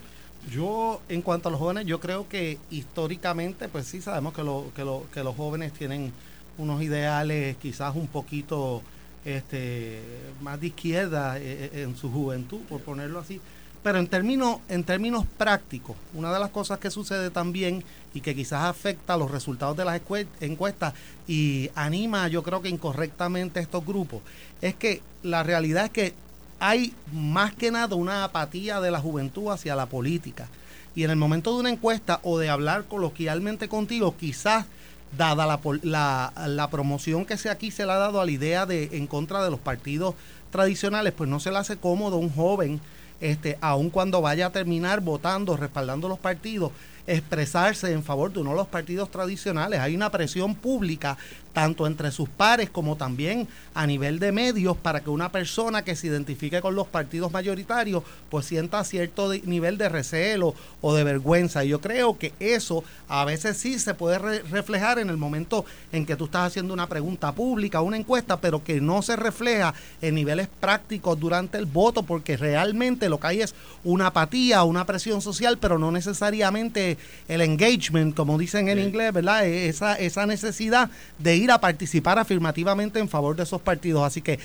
Yo, 0.51 1.01
en 1.07 1.21
cuanto 1.21 1.47
a 1.47 1.51
los 1.51 1.59
jóvenes, 1.59 1.85
yo 1.85 1.99
creo 1.99 2.27
que 2.27 2.57
históricamente, 2.69 3.69
pues 3.69 3.85
sí 3.85 4.01
sabemos 4.01 4.33
que, 4.33 4.43
lo, 4.43 4.71
que, 4.75 4.83
lo, 4.83 5.05
que 5.13 5.23
los 5.23 5.35
jóvenes 5.35 5.71
tienen 5.73 6.11
unos 6.57 6.81
ideales 6.81 7.55
quizás 7.57 7.95
un 7.95 8.07
poquito 8.07 8.81
este, 9.23 10.01
más 10.41 10.59
de 10.59 10.67
izquierda 10.67 11.37
eh, 11.37 11.69
eh, 11.73 11.83
en 11.83 11.95
su 11.95 12.11
juventud, 12.11 12.59
por 12.67 12.81
ponerlo 12.81 13.19
así. 13.19 13.39
Pero 13.83 13.99
en 13.99 14.07
términos, 14.07 14.59
en 14.69 14.85
términos 14.85 15.25
prácticos, 15.37 15.97
una 16.13 16.33
de 16.33 16.39
las 16.39 16.49
cosas 16.49 16.79
que 16.79 16.89
sucede 16.89 17.29
también 17.29 17.83
y 18.13 18.21
que 18.21 18.33
quizás 18.33 18.63
afecta 18.63 19.17
los 19.17 19.29
resultados 19.29 19.75
de 19.75 19.83
las 19.83 20.01
encuestas 20.39 20.93
y 21.27 21.69
anima, 21.75 22.29
yo 22.29 22.43
creo 22.43 22.61
que 22.61 22.69
incorrectamente 22.69 23.59
a 23.59 23.61
estos 23.61 23.85
grupos, 23.85 24.21
es 24.61 24.73
que 24.75 25.01
la 25.21 25.43
realidad 25.43 25.85
es 25.85 25.91
que 25.91 26.13
hay 26.59 26.93
más 27.11 27.53
que 27.53 27.71
nada 27.71 27.95
una 27.95 28.23
apatía 28.23 28.79
de 28.79 28.89
la 28.89 29.01
juventud 29.01 29.51
hacia 29.51 29.75
la 29.75 29.87
política. 29.87 30.47
Y 30.95 31.03
en 31.03 31.09
el 31.09 31.17
momento 31.17 31.53
de 31.53 31.59
una 31.59 31.69
encuesta 31.69 32.21
o 32.23 32.39
de 32.39 32.49
hablar 32.49 32.85
coloquialmente 32.85 33.67
contigo, 33.67 34.15
quizás 34.17 34.65
dada 35.17 35.45
la, 35.45 35.59
la, 35.81 36.33
la, 36.47 36.69
promoción 36.69 37.25
que 37.25 37.37
se 37.37 37.49
aquí 37.49 37.69
se 37.69 37.85
le 37.85 37.91
ha 37.91 37.97
dado 37.97 38.21
a 38.21 38.25
la 38.25 38.31
idea 38.31 38.65
de 38.65 38.89
en 38.93 39.07
contra 39.07 39.43
de 39.43 39.51
los 39.51 39.59
partidos 39.59 40.15
tradicionales, 40.51 41.13
pues 41.13 41.29
no 41.29 41.39
se 41.39 41.51
le 41.51 41.57
hace 41.57 41.77
cómodo 41.77 42.15
a 42.15 42.19
un 42.19 42.29
joven, 42.29 42.79
este, 43.21 43.57
aun 43.61 43.89
cuando 43.89 44.21
vaya 44.21 44.47
a 44.47 44.51
terminar 44.51 45.01
votando, 45.01 45.57
respaldando 45.57 46.07
los 46.07 46.19
partidos, 46.19 46.71
expresarse 47.07 47.91
en 47.91 48.03
favor 48.03 48.31
de 48.31 48.39
uno 48.39 48.51
de 48.51 48.57
los 48.57 48.67
partidos 48.67 49.11
tradicionales. 49.11 49.79
Hay 49.79 49.95
una 49.95 50.09
presión 50.09 50.55
pública 50.55 51.17
tanto 51.53 51.87
entre 51.87 52.11
sus 52.11 52.27
pares 52.27 52.69
como 52.69 52.97
también 52.97 53.47
a 53.73 53.87
nivel 53.87 54.19
de 54.19 54.31
medios 54.31 54.75
para 54.75 55.01
que 55.01 55.09
una 55.09 55.31
persona 55.31 55.83
que 55.83 55.95
se 55.95 56.07
identifique 56.07 56.61
con 56.61 56.75
los 56.75 56.87
partidos 56.87 57.31
mayoritarios 57.31 58.03
pues 58.29 58.45
sienta 58.45 58.83
cierto 58.83 59.31
nivel 59.45 59.77
de 59.77 59.89
recelo 59.89 60.55
o 60.81 60.93
de 60.93 61.03
vergüenza. 61.03 61.63
Y 61.63 61.69
yo 61.69 61.79
creo 61.79 62.17
que 62.17 62.33
eso 62.39 62.83
a 63.07 63.23
veces 63.25 63.57
sí 63.57 63.79
se 63.79 63.93
puede 63.93 64.17
reflejar 64.41 64.99
en 64.99 65.09
el 65.09 65.17
momento 65.17 65.65
en 65.91 66.05
que 66.05 66.15
tú 66.15 66.25
estás 66.25 66.47
haciendo 66.47 66.73
una 66.73 66.87
pregunta 66.87 67.31
pública, 67.31 67.81
una 67.81 67.97
encuesta, 67.97 68.41
pero 68.41 68.63
que 68.63 68.81
no 68.81 69.01
se 69.01 69.15
refleja 69.15 69.73
en 70.01 70.15
niveles 70.15 70.47
prácticos 70.59 71.19
durante 71.19 71.57
el 71.57 71.65
voto 71.65 72.03
porque 72.03 72.37
realmente 72.37 73.09
lo 73.09 73.19
que 73.19 73.27
hay 73.27 73.41
es 73.41 73.53
una 73.83 74.07
apatía, 74.07 74.63
una 74.63 74.85
presión 74.85 75.21
social, 75.21 75.57
pero 75.59 75.77
no 75.77 75.91
necesariamente 75.91 76.97
el 77.27 77.41
engagement, 77.41 78.15
como 78.15 78.37
dicen 78.37 78.67
en 78.69 78.79
inglés, 78.79 79.13
¿verdad? 79.13 79.45
E-, 79.45 79.69
esa, 79.69 79.95
esa 79.95 80.25
necesidad 80.25 80.89
de 81.19 81.35
ir 81.35 81.42
a 81.51 81.59
participar 81.59 82.19
afirmativamente 82.19 82.99
en 82.99 83.09
favor 83.09 83.35
de 83.35 83.43
esos 83.43 83.61
partidos. 83.61 84.03
Así 84.03 84.21
que 84.21 84.39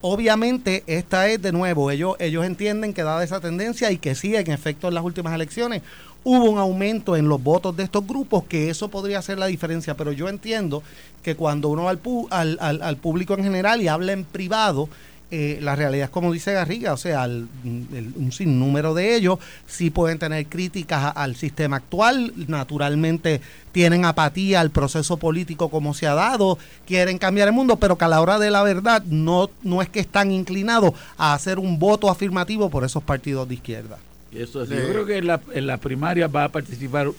obviamente 0.00 0.82
esta 0.86 1.28
es 1.28 1.40
de 1.40 1.52
nuevo, 1.52 1.90
ellos, 1.90 2.16
ellos 2.18 2.44
entienden 2.44 2.92
que 2.92 3.02
dada 3.02 3.22
esa 3.22 3.40
tendencia 3.40 3.90
y 3.90 3.98
que 3.98 4.14
sí, 4.14 4.34
en 4.34 4.50
efecto 4.50 4.88
en 4.88 4.94
las 4.94 5.04
últimas 5.04 5.34
elecciones 5.34 5.82
hubo 6.24 6.50
un 6.50 6.58
aumento 6.58 7.16
en 7.16 7.28
los 7.28 7.42
votos 7.42 7.76
de 7.76 7.82
estos 7.82 8.06
grupos, 8.06 8.44
que 8.44 8.70
eso 8.70 8.88
podría 8.88 9.20
ser 9.22 9.38
la 9.38 9.46
diferencia, 9.46 9.96
pero 9.96 10.12
yo 10.12 10.28
entiendo 10.28 10.82
que 11.22 11.34
cuando 11.34 11.68
uno 11.68 11.84
va 11.84 11.90
al, 12.30 12.58
al, 12.60 12.82
al 12.82 12.96
público 12.96 13.34
en 13.34 13.42
general 13.42 13.82
y 13.82 13.88
habla 13.88 14.12
en 14.12 14.24
privado, 14.24 14.88
eh, 15.34 15.60
la 15.62 15.74
realidad 15.74 16.04
es 16.04 16.10
como 16.10 16.30
dice 16.30 16.52
Garriga, 16.52 16.92
o 16.92 16.98
sea, 16.98 17.24
un 17.24 18.32
sinnúmero 18.32 18.92
de 18.92 19.16
ellos 19.16 19.38
sí 19.66 19.88
pueden 19.88 20.18
tener 20.18 20.44
críticas 20.44 21.10
al 21.16 21.36
sistema 21.36 21.78
actual, 21.78 22.34
naturalmente 22.48 23.40
tienen 23.72 24.04
apatía 24.04 24.60
al 24.60 24.70
proceso 24.70 25.16
político 25.16 25.70
como 25.70 25.94
se 25.94 26.06
ha 26.06 26.12
dado, 26.12 26.58
quieren 26.86 27.16
cambiar 27.16 27.48
el 27.48 27.54
mundo, 27.54 27.76
pero 27.76 27.96
que 27.96 28.04
a 28.04 28.08
la 28.08 28.20
hora 28.20 28.38
de 28.38 28.50
la 28.50 28.62
verdad 28.62 29.04
no, 29.04 29.48
no 29.62 29.80
es 29.80 29.88
que 29.88 30.00
están 30.00 30.32
inclinados 30.32 30.92
a 31.16 31.32
hacer 31.32 31.58
un 31.58 31.78
voto 31.78 32.10
afirmativo 32.10 32.68
por 32.68 32.84
esos 32.84 33.02
partidos 33.02 33.48
de 33.48 33.54
izquierda. 33.54 33.96
Eso 34.32 34.66
Yo 34.66 34.86
creo 34.86 35.06
que 35.06 35.16
en 35.16 35.28
la, 35.28 35.40
en 35.54 35.66
la 35.66 35.78
primaria 35.78 36.28
va 36.28 36.44
a 36.44 36.48
participar 36.50 37.10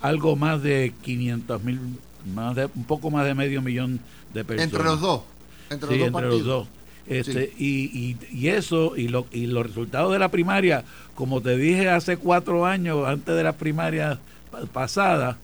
algo 0.00 0.34
más 0.34 0.64
de 0.64 0.92
500 1.02 1.62
mil, 1.62 1.78
más 2.34 2.56
de, 2.56 2.68
un 2.74 2.82
poco 2.82 3.08
más 3.12 3.24
de 3.24 3.34
medio 3.34 3.62
millón 3.62 4.00
de 4.34 4.44
personas. 4.44 4.72
Entre 4.72 4.82
los 4.82 5.00
dos. 5.00 5.20
Entre, 5.70 5.96
los, 5.96 6.10
dos 6.10 6.22
los 6.22 6.44
dos. 6.44 6.68
Este, 7.06 7.52
y, 7.58 8.16
y, 8.32 8.48
eso, 8.48 8.96
y, 8.96 9.08
lo, 9.08 9.26
y 9.32 9.46
los 9.46 9.66
resultados 9.66 10.12
de 10.12 10.18
la 10.18 10.28
primaria, 10.28 10.84
como 11.14 11.40
te 11.40 11.56
dije 11.56 11.88
hace 11.88 12.16
cuatro 12.16 12.64
años, 12.64 13.06
antes 13.06 13.34
de 13.34 13.42
la 13.42 13.52
primaria 13.54 14.20
pasada, 14.72 15.36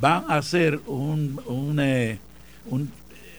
van 0.00 0.24
a 0.28 0.42
ser 0.42 0.80
un, 0.86 1.40
un, 1.46 1.80
eh, 1.80 2.18
un, 2.66 2.90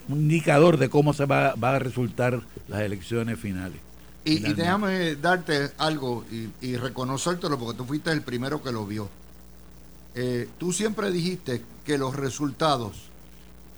indicador 0.09 0.77
de 0.77 0.89
cómo 0.89 1.13
se 1.13 1.25
va, 1.25 1.53
va, 1.53 1.75
a 1.75 1.79
resultar 1.79 2.41
las 2.67 2.81
elecciones 2.81 3.39
finales. 3.39 3.79
Y, 4.25 4.39
déjame 4.53 5.15
darte 5.15 5.69
algo 5.77 6.25
y, 6.31 6.49
y, 6.61 6.75
reconocértelo 6.75 7.57
porque 7.57 7.77
tú 7.77 7.85
fuiste 7.85 8.11
el 8.11 8.21
primero 8.21 8.61
que 8.61 8.71
lo 8.71 8.85
vio. 8.85 9.09
Eh, 10.15 10.49
tú 10.57 10.73
siempre 10.73 11.11
dijiste 11.11 11.63
que 11.85 11.97
los 11.97 12.15
resultados 12.15 13.09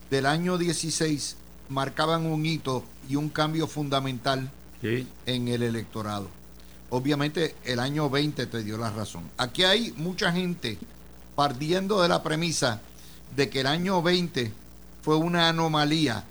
del 0.10 0.26
año 0.26 0.58
16 0.58 1.36
marcaban 1.70 2.26
un 2.26 2.46
hito 2.46 2.84
y 3.12 3.18
un 3.18 3.28
cambio 3.28 3.68
fundamental 3.68 4.49
en 4.82 5.47
el 5.49 5.64
electorado. 5.64 6.30
Obviamente 6.89 7.55
el 7.66 7.80
año 7.80 8.09
20 8.09 8.45
te 8.47 8.64
dio 8.64 8.78
la 8.78 8.89
razón. 8.89 9.24
Aquí 9.38 9.64
hay 9.64 9.91
mucha 9.97 10.32
gente 10.32 10.78
partiendo 11.36 12.01
de 12.01 12.07
la 12.07 12.24
premisa 12.24 12.80
de 13.36 13.49
que 13.49 13.62
el 13.62 13.68
año 13.68 14.01
20 14.01 14.53
fue 15.01 15.18
una 15.18 15.49
anomalía 15.49 16.24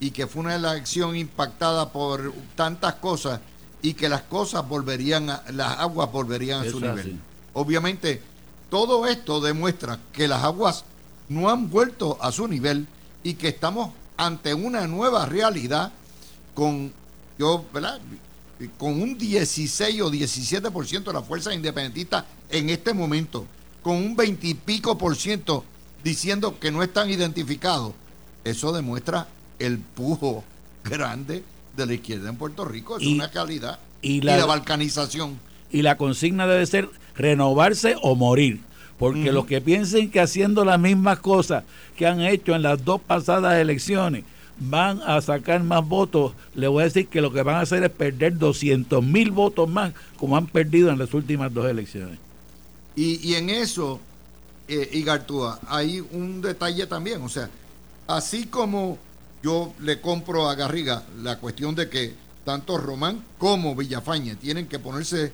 y 0.00 0.10
que 0.10 0.26
fue 0.26 0.42
una 0.42 0.56
elección 0.56 1.16
impactada 1.16 1.92
por 1.92 2.32
tantas 2.56 2.94
cosas 2.94 3.40
y 3.80 3.94
que 3.94 4.08
las 4.08 4.22
cosas 4.22 4.68
volverían, 4.68 5.30
a, 5.30 5.44
las 5.52 5.78
aguas 5.78 6.10
volverían 6.10 6.66
a 6.66 6.70
su 6.70 6.80
nivel. 6.80 7.20
Obviamente, 7.52 8.20
todo 8.70 9.06
esto 9.06 9.40
demuestra 9.40 10.00
que 10.12 10.26
las 10.26 10.42
aguas 10.42 10.84
no 11.28 11.48
han 11.48 11.70
vuelto 11.70 12.18
a 12.20 12.32
su 12.32 12.48
nivel 12.48 12.88
y 13.22 13.34
que 13.34 13.48
estamos 13.48 13.90
ante 14.16 14.52
una 14.52 14.88
nueva 14.88 15.26
realidad 15.26 15.92
con, 16.54 16.92
yo, 17.38 17.64
¿verdad? 17.72 18.00
con 18.78 19.00
un 19.02 19.18
16 19.18 20.00
o 20.00 20.10
17% 20.10 21.04
de 21.04 21.12
la 21.12 21.22
fuerza 21.22 21.52
independentista 21.52 22.24
en 22.48 22.70
este 22.70 22.94
momento, 22.94 23.46
con 23.82 23.96
un 23.96 24.16
20 24.16 24.46
y 24.46 24.54
pico 24.54 24.96
por 24.96 25.16
ciento 25.16 25.64
diciendo 26.02 26.58
que 26.58 26.70
no 26.70 26.82
están 26.82 27.10
identificados, 27.10 27.92
eso 28.44 28.72
demuestra 28.72 29.26
el 29.58 29.78
pujo 29.78 30.44
grande 30.84 31.42
de 31.76 31.86
la 31.86 31.94
izquierda 31.94 32.28
en 32.28 32.36
Puerto 32.36 32.64
Rico. 32.64 32.98
Es 32.98 33.06
una 33.06 33.30
calidad. 33.30 33.78
Y 34.02 34.20
la, 34.20 34.44
balcanización. 34.44 35.38
Y 35.70 35.82
la 35.82 35.96
consigna 35.96 36.46
debe 36.46 36.66
ser 36.66 36.90
renovarse 37.16 37.96
o 38.02 38.14
morir. 38.14 38.60
Porque 38.98 39.32
los 39.32 39.46
que 39.46 39.60
piensen 39.60 40.10
que 40.10 40.20
haciendo 40.20 40.64
las 40.64 40.78
mismas 40.78 41.18
cosas 41.18 41.64
que 41.96 42.06
han 42.06 42.20
hecho 42.20 42.54
en 42.54 42.62
las 42.62 42.84
dos 42.84 43.00
pasadas 43.00 43.56
elecciones 43.56 44.24
van 44.58 45.00
a 45.02 45.20
sacar 45.20 45.62
más 45.62 45.86
votos, 45.86 46.32
le 46.54 46.68
voy 46.68 46.82
a 46.82 46.84
decir 46.84 47.08
que 47.08 47.20
lo 47.20 47.32
que 47.32 47.42
van 47.42 47.56
a 47.56 47.60
hacer 47.60 47.82
es 47.82 47.90
perder 47.90 48.38
200 48.38 49.02
mil 49.02 49.30
votos 49.30 49.68
más 49.68 49.92
como 50.16 50.36
han 50.36 50.46
perdido 50.46 50.90
en 50.90 50.98
las 50.98 51.12
últimas 51.14 51.52
dos 51.52 51.66
elecciones. 51.66 52.18
Y, 52.96 53.34
en 53.34 53.50
eso, 53.50 54.00
eh, 54.68 54.88
Igartúa, 54.92 55.58
hay 55.66 56.00
un 56.12 56.40
detalle 56.40 56.86
también, 56.86 57.22
o 57.22 57.28
sea, 57.28 57.50
así 58.06 58.46
como 58.46 58.98
yo 59.42 59.74
le 59.80 60.00
compro 60.00 60.48
a 60.48 60.54
Garriga 60.54 61.02
la 61.22 61.38
cuestión 61.38 61.74
de 61.74 61.88
que 61.88 62.14
tanto 62.44 62.78
Román 62.78 63.24
como 63.38 63.74
Villafañe 63.74 64.36
tienen 64.36 64.68
que 64.68 64.78
ponerse 64.78 65.32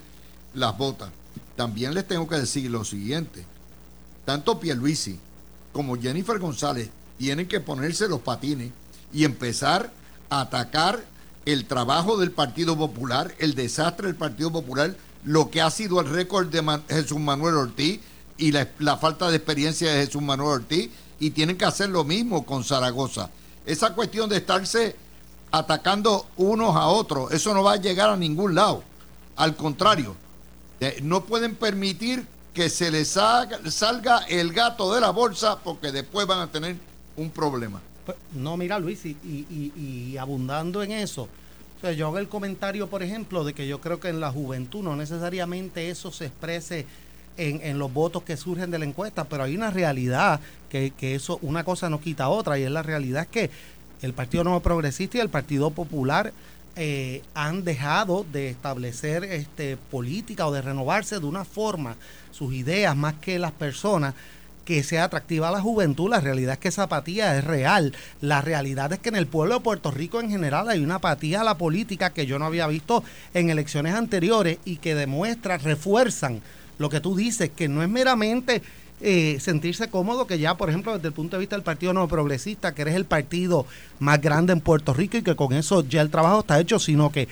las 0.55 0.77
botas, 0.79 1.11
también 1.55 1.93
les 1.93 2.09
tengo 2.09 2.27
que 2.27 2.37
decir 2.37 2.71
lo 2.71 2.83
siguiente, 2.83 3.45
tanto 4.25 4.59
Pierluisi 4.59 5.19
como 5.73 6.01
Jennifer 6.01 6.39
González 6.39 6.89
tienen 7.19 7.47
que 7.47 7.61
ponerse 7.61 8.09
los 8.09 8.21
patines 8.21 8.73
y 9.13 9.25
empezar 9.25 9.91
a 10.29 10.43
atacar 10.43 11.05
el 11.47 11.65
trabajo 11.65 12.17
del 12.17 12.31
Partido 12.31 12.77
Popular, 12.77 13.35
el 13.39 13.55
desastre 13.55 14.07
del 14.07 14.17
Partido 14.17 14.53
Popular, 14.53 14.95
lo 15.25 15.51
que 15.51 15.61
ha 15.61 15.71
sido 15.71 16.01
el 16.01 16.09
récord 16.09 16.49
de 16.49 16.81
Jesús 16.89 17.19
Manuel 17.19 17.57
Ortiz 17.57 18.01
y 18.39 18.53
la, 18.53 18.97
falta 18.97 19.31
de 19.31 19.37
experiencia 19.37 19.93
de 19.93 20.07
Jesús 20.07 20.23
Manuel 20.23 20.63
Ortiz, 20.63 20.91
y 21.19 21.31
tienen 21.31 21.59
que 21.59 21.67
hacer 21.67 21.91
lo 21.91 22.05
mismo 22.05 22.47
con 22.47 22.65
Zaragoza. 22.65 23.29
Esa 23.67 23.95
cuestión 23.95 24.31
de 24.31 24.39
estarse 24.39 24.97
atacando 25.51 26.27
unos 26.37 26.75
a 26.77 26.87
otros, 26.87 27.33
eso 27.33 27.53
no 27.53 27.63
va 27.63 27.75
a 27.75 27.77
llegar 27.77 28.09
a 28.09 28.17
ningún 28.17 28.55
lado. 28.55 28.83
Al 29.37 29.55
contrario, 29.57 30.17
no 31.03 31.25
pueden 31.25 31.55
permitir 31.55 32.27
que 32.55 32.71
se 32.71 32.91
les 32.91 33.09
salga 33.09 34.19
el 34.29 34.53
gato 34.53 34.95
de 34.95 35.01
la 35.01 35.11
bolsa 35.11 35.59
porque 35.59 35.93
después 35.93 36.27
van 36.27 36.41
a 36.41 36.47
tener 36.47 36.77
un 37.17 37.31
problema. 37.31 37.81
Pues, 38.05 38.17
no, 38.35 38.57
mira 38.57 38.79
Luis, 38.79 39.05
y, 39.05 40.17
abundando 40.19 40.83
en 40.83 40.93
eso, 40.93 41.29
yo 41.97 42.07
hago 42.07 42.19
el 42.19 42.29
comentario, 42.29 42.89
por 42.89 43.03
ejemplo, 43.03 43.45
de 43.45 43.55
que 43.55 43.67
yo 43.67 43.81
creo 43.81 44.01
que 44.01 44.09
en 44.09 44.21
la 44.21 44.31
juventud 44.31 44.83
no 44.83 44.97
necesariamente 44.97 45.91
eso 45.91 46.11
se 46.13 46.27
exprese 46.27 46.87
en, 47.37 47.79
los 47.79 47.93
votos 47.93 48.23
que 48.23 48.37
surgen 48.37 48.71
de 48.71 48.79
la 48.79 48.85
encuesta, 48.85 49.25
pero 49.25 49.45
hay 49.45 49.57
una 49.57 49.71
realidad 49.71 50.41
que, 50.69 50.93
eso, 51.01 51.39
una 51.43 51.65
cosa 51.65 51.89
no 51.89 52.01
quita 52.01 52.29
otra, 52.29 52.59
y 52.59 52.65
es 52.65 52.71
la 52.71 52.83
realidad 52.83 53.27
que 53.27 53.51
el 54.03 54.13
Partido 54.13 54.45
Nuevo 54.45 54.61
Progresista 54.61 55.19
y 55.19 55.21
el 55.21 55.31
Partido 55.31 55.71
Popular 55.71 56.33
eh, 56.77 57.23
han 57.35 57.65
dejado 57.65 58.25
de 58.31 58.51
establecer 58.51 59.25
este, 59.25 59.77
política 59.77 60.47
o 60.47 60.53
de 60.53 60.63
renovarse 60.63 61.19
de 61.19 61.27
una 61.27 61.45
forma 61.45 61.97
sus 62.31 62.55
ideas 62.55 62.97
más 62.97 63.15
que 63.15 63.39
las 63.39 63.53
personas 63.53 64.15
que 64.71 64.85
sea 64.85 65.03
atractiva 65.03 65.49
a 65.49 65.51
la 65.51 65.61
juventud. 65.61 66.09
La 66.09 66.21
realidad 66.21 66.53
es 66.53 66.61
que 66.61 66.69
esa 66.69 66.85
apatía 66.85 67.37
es 67.37 67.43
real. 67.43 67.93
La 68.21 68.41
realidad 68.41 68.93
es 68.93 69.01
que 69.01 69.09
en 69.09 69.17
el 69.17 69.27
pueblo 69.27 69.55
de 69.55 69.61
Puerto 69.63 69.91
Rico 69.91 70.21
en 70.21 70.31
general 70.31 70.69
hay 70.69 70.79
una 70.79 70.97
apatía 70.97 71.41
a 71.41 71.45
la 71.45 71.59
política 71.59 72.11
que 72.11 72.25
yo 72.25 72.39
no 72.39 72.45
había 72.45 72.69
visto 72.69 73.03
en 73.35 73.51
elecciones 73.51 73.97
anteriores 73.97 74.59
y 74.65 74.77
que 74.77 74.95
demuestra, 74.95 75.59
refuerzan 75.59 76.41
lo 76.79 76.89
que 76.89 77.01
tú 77.01 77.17
dices, 77.17 77.51
que 77.51 77.67
no 77.67 77.83
es 77.83 77.89
meramente 77.89 78.63
eh, 79.01 79.39
sentirse 79.41 79.91
cómodo 79.91 80.29
que 80.29 80.39
ya, 80.39 80.55
por 80.55 80.69
ejemplo, 80.69 80.95
desde 80.95 81.09
el 81.09 81.15
punto 81.15 81.35
de 81.35 81.41
vista 81.41 81.57
del 81.57 81.65
Partido 81.65 81.93
No 81.93 82.07
Progresista, 82.07 82.73
que 82.73 82.83
eres 82.83 82.95
el 82.95 83.07
partido 83.07 83.67
más 83.99 84.21
grande 84.21 84.53
en 84.53 84.61
Puerto 84.61 84.95
Rico 84.95 85.17
y 85.17 85.23
que 85.23 85.35
con 85.35 85.53
eso 85.53 85.85
ya 85.85 86.01
el 86.01 86.11
trabajo 86.11 86.41
está 86.41 86.61
hecho, 86.61 86.79
sino 86.79 87.11
que 87.11 87.23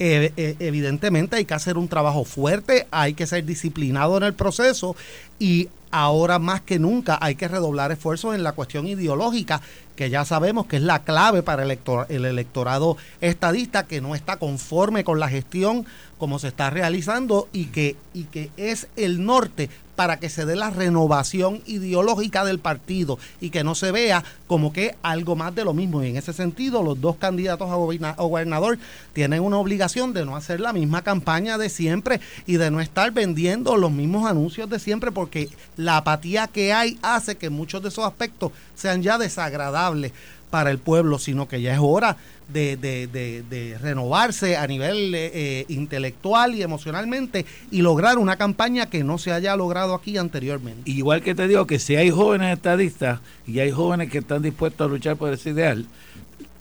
eh, 0.00 0.32
eh, 0.36 0.56
evidentemente 0.58 1.36
hay 1.36 1.44
que 1.44 1.54
hacer 1.54 1.78
un 1.78 1.86
trabajo 1.86 2.24
fuerte, 2.24 2.88
hay 2.90 3.14
que 3.14 3.26
ser 3.28 3.44
disciplinado 3.44 4.16
en 4.16 4.24
el 4.24 4.34
proceso 4.34 4.96
y 5.38 5.68
ahora 5.90 6.38
más 6.38 6.60
que 6.62 6.78
nunca 6.78 7.18
hay 7.20 7.34
que 7.34 7.48
redoblar 7.48 7.92
esfuerzos 7.92 8.34
en 8.34 8.42
la 8.42 8.52
cuestión 8.52 8.86
ideológica, 8.86 9.60
que 9.98 10.10
ya 10.10 10.24
sabemos 10.24 10.66
que 10.66 10.76
es 10.76 10.82
la 10.82 11.02
clave 11.02 11.42
para 11.42 11.64
el, 11.64 11.76
el 12.08 12.24
electorado 12.24 12.96
estadista 13.20 13.88
que 13.88 14.00
no 14.00 14.14
está 14.14 14.36
conforme 14.36 15.02
con 15.02 15.18
la 15.18 15.28
gestión 15.28 15.86
como 16.18 16.38
se 16.38 16.46
está 16.46 16.70
realizando 16.70 17.48
y 17.52 17.66
que, 17.66 17.96
y 18.14 18.24
que 18.24 18.50
es 18.56 18.86
el 18.94 19.26
norte 19.26 19.68
para 19.98 20.20
que 20.20 20.30
se 20.30 20.46
dé 20.46 20.54
la 20.54 20.70
renovación 20.70 21.60
ideológica 21.66 22.44
del 22.44 22.60
partido 22.60 23.18
y 23.40 23.50
que 23.50 23.64
no 23.64 23.74
se 23.74 23.90
vea 23.90 24.22
como 24.46 24.72
que 24.72 24.94
algo 25.02 25.34
más 25.34 25.52
de 25.56 25.64
lo 25.64 25.74
mismo. 25.74 26.04
Y 26.04 26.10
en 26.10 26.16
ese 26.16 26.32
sentido, 26.32 26.84
los 26.84 27.00
dos 27.00 27.16
candidatos 27.16 27.68
a, 27.68 28.14
gobernador 28.22 28.78
tienen 29.12 29.42
una 29.42 29.58
obligación 29.58 30.12
de 30.12 30.24
no 30.24 30.36
hacer 30.36 30.60
la 30.60 30.72
misma 30.72 31.02
campaña 31.02 31.58
de 31.58 31.68
siempre 31.68 32.20
y 32.46 32.58
de 32.58 32.70
no 32.70 32.80
estar 32.80 33.10
vendiendo 33.10 33.76
los 33.76 33.90
mismos 33.90 34.30
anuncios 34.30 34.70
de 34.70 34.78
siempre, 34.78 35.10
porque 35.10 35.48
la 35.76 35.96
apatía 35.96 36.46
que 36.46 36.72
hay 36.72 36.96
hace 37.02 37.36
que 37.36 37.50
muchos 37.50 37.82
de 37.82 37.88
esos 37.88 38.04
aspectos 38.04 38.52
sean 38.78 39.02
ya 39.02 39.18
desagradables 39.18 40.12
para 40.50 40.70
el 40.70 40.78
pueblo, 40.78 41.18
sino 41.18 41.46
que 41.46 41.60
ya 41.60 41.74
es 41.74 41.80
hora 41.82 42.16
de, 42.48 42.76
de, 42.76 43.78
renovarse 43.80 44.56
a 44.56 44.66
nivel 44.66 45.14
eh, 45.14 45.30
eh, 45.34 45.64
intelectual 45.68 46.54
y 46.54 46.62
emocionalmente 46.62 47.44
y 47.70 47.82
lograr 47.82 48.16
una 48.16 48.36
campaña 48.36 48.86
que 48.86 49.04
no 49.04 49.18
se 49.18 49.32
haya 49.32 49.54
logrado 49.56 49.94
aquí 49.94 50.16
anteriormente. 50.16 50.90
Igual 50.90 51.22
que 51.22 51.34
te 51.34 51.46
digo 51.46 51.66
que 51.66 51.78
si 51.78 51.96
hay 51.96 52.10
jóvenes 52.10 52.56
estadistas 52.56 53.20
y 53.46 53.58
hay 53.60 53.70
jóvenes 53.70 54.10
que 54.10 54.18
están 54.18 54.42
dispuestos 54.42 54.86
a 54.86 54.90
luchar 54.90 55.16
por 55.16 55.32
ese 55.32 55.50
ideal, 55.50 55.86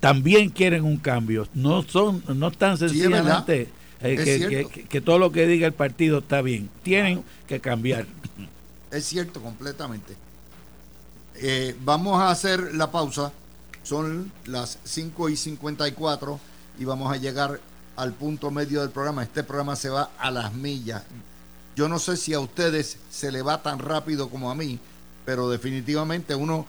también 0.02 0.50
quieren 0.50 0.84
un 0.84 0.98
cambio. 0.98 1.48
No 1.54 1.84
son, 1.84 2.22
no 2.28 2.50
están 2.50 2.78
sencillamente 2.78 3.70
eh, 4.02 4.68
que, 4.90 5.02
todo 5.02 5.20
lo 5.20 5.32
que 5.32 5.48
diga 5.48 5.68
el 5.68 5.74
partido 5.74 6.20
está 6.20 6.42
bien. 6.42 6.70
Tienen 6.84 7.24
que 7.48 7.62
cambiar. 7.62 8.06
Es 8.92 9.06
cierto, 9.06 9.42
completamente. 9.42 10.27
Vamos 11.82 12.20
a 12.20 12.32
hacer 12.32 12.76
la 12.76 12.92
pausa. 12.92 13.32
Son 13.84 14.32
las 14.46 14.80
5 14.84 15.30
y 15.30 15.38
54 15.38 16.40
y 16.80 16.86
vamos 16.86 17.12
a 17.12 17.18
llegar 17.18 17.60
al 17.96 18.14
punto 18.14 18.52
medio 18.52 18.82
del 18.82 18.90
programa. 18.92 19.24
Este 19.24 19.44
programa 19.44 19.76
se 19.76 19.90
va 19.90 20.12
a 20.20 20.32
las 20.32 20.54
millas. 20.54 21.04
Yo 21.76 21.88
no 21.88 22.00
sé 22.00 22.18
si 22.18 22.34
a 22.34 22.40
ustedes 22.40 22.98
se 23.12 23.32
le 23.32 23.42
va 23.42 23.62
tan 23.62 23.80
rápido 23.80 24.30
como 24.30 24.50
a 24.50 24.56
mí, 24.56 24.80
pero 25.26 25.50
definitivamente 25.50 26.34
uno, 26.34 26.66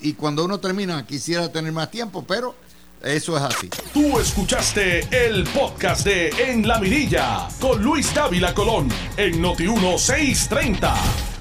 y 0.00 0.14
cuando 0.14 0.44
uno 0.44 0.58
termina, 0.58 1.06
quisiera 1.06 1.50
tener 1.50 1.72
más 1.72 1.90
tiempo, 1.90 2.24
pero 2.26 2.54
eso 3.02 3.36
es 3.36 3.42
así. 3.42 3.70
Tú 3.92 4.18
escuchaste 4.18 5.06
el 5.26 5.44
podcast 5.44 6.04
de 6.04 6.30
En 6.30 6.66
la 6.66 6.80
Mirilla 6.80 7.48
con 7.60 7.82
Luis 7.82 8.12
Dávila 8.12 8.52
Colón 8.52 8.88
en 9.16 9.40
Noti 9.40 9.68
1630. 9.68 11.37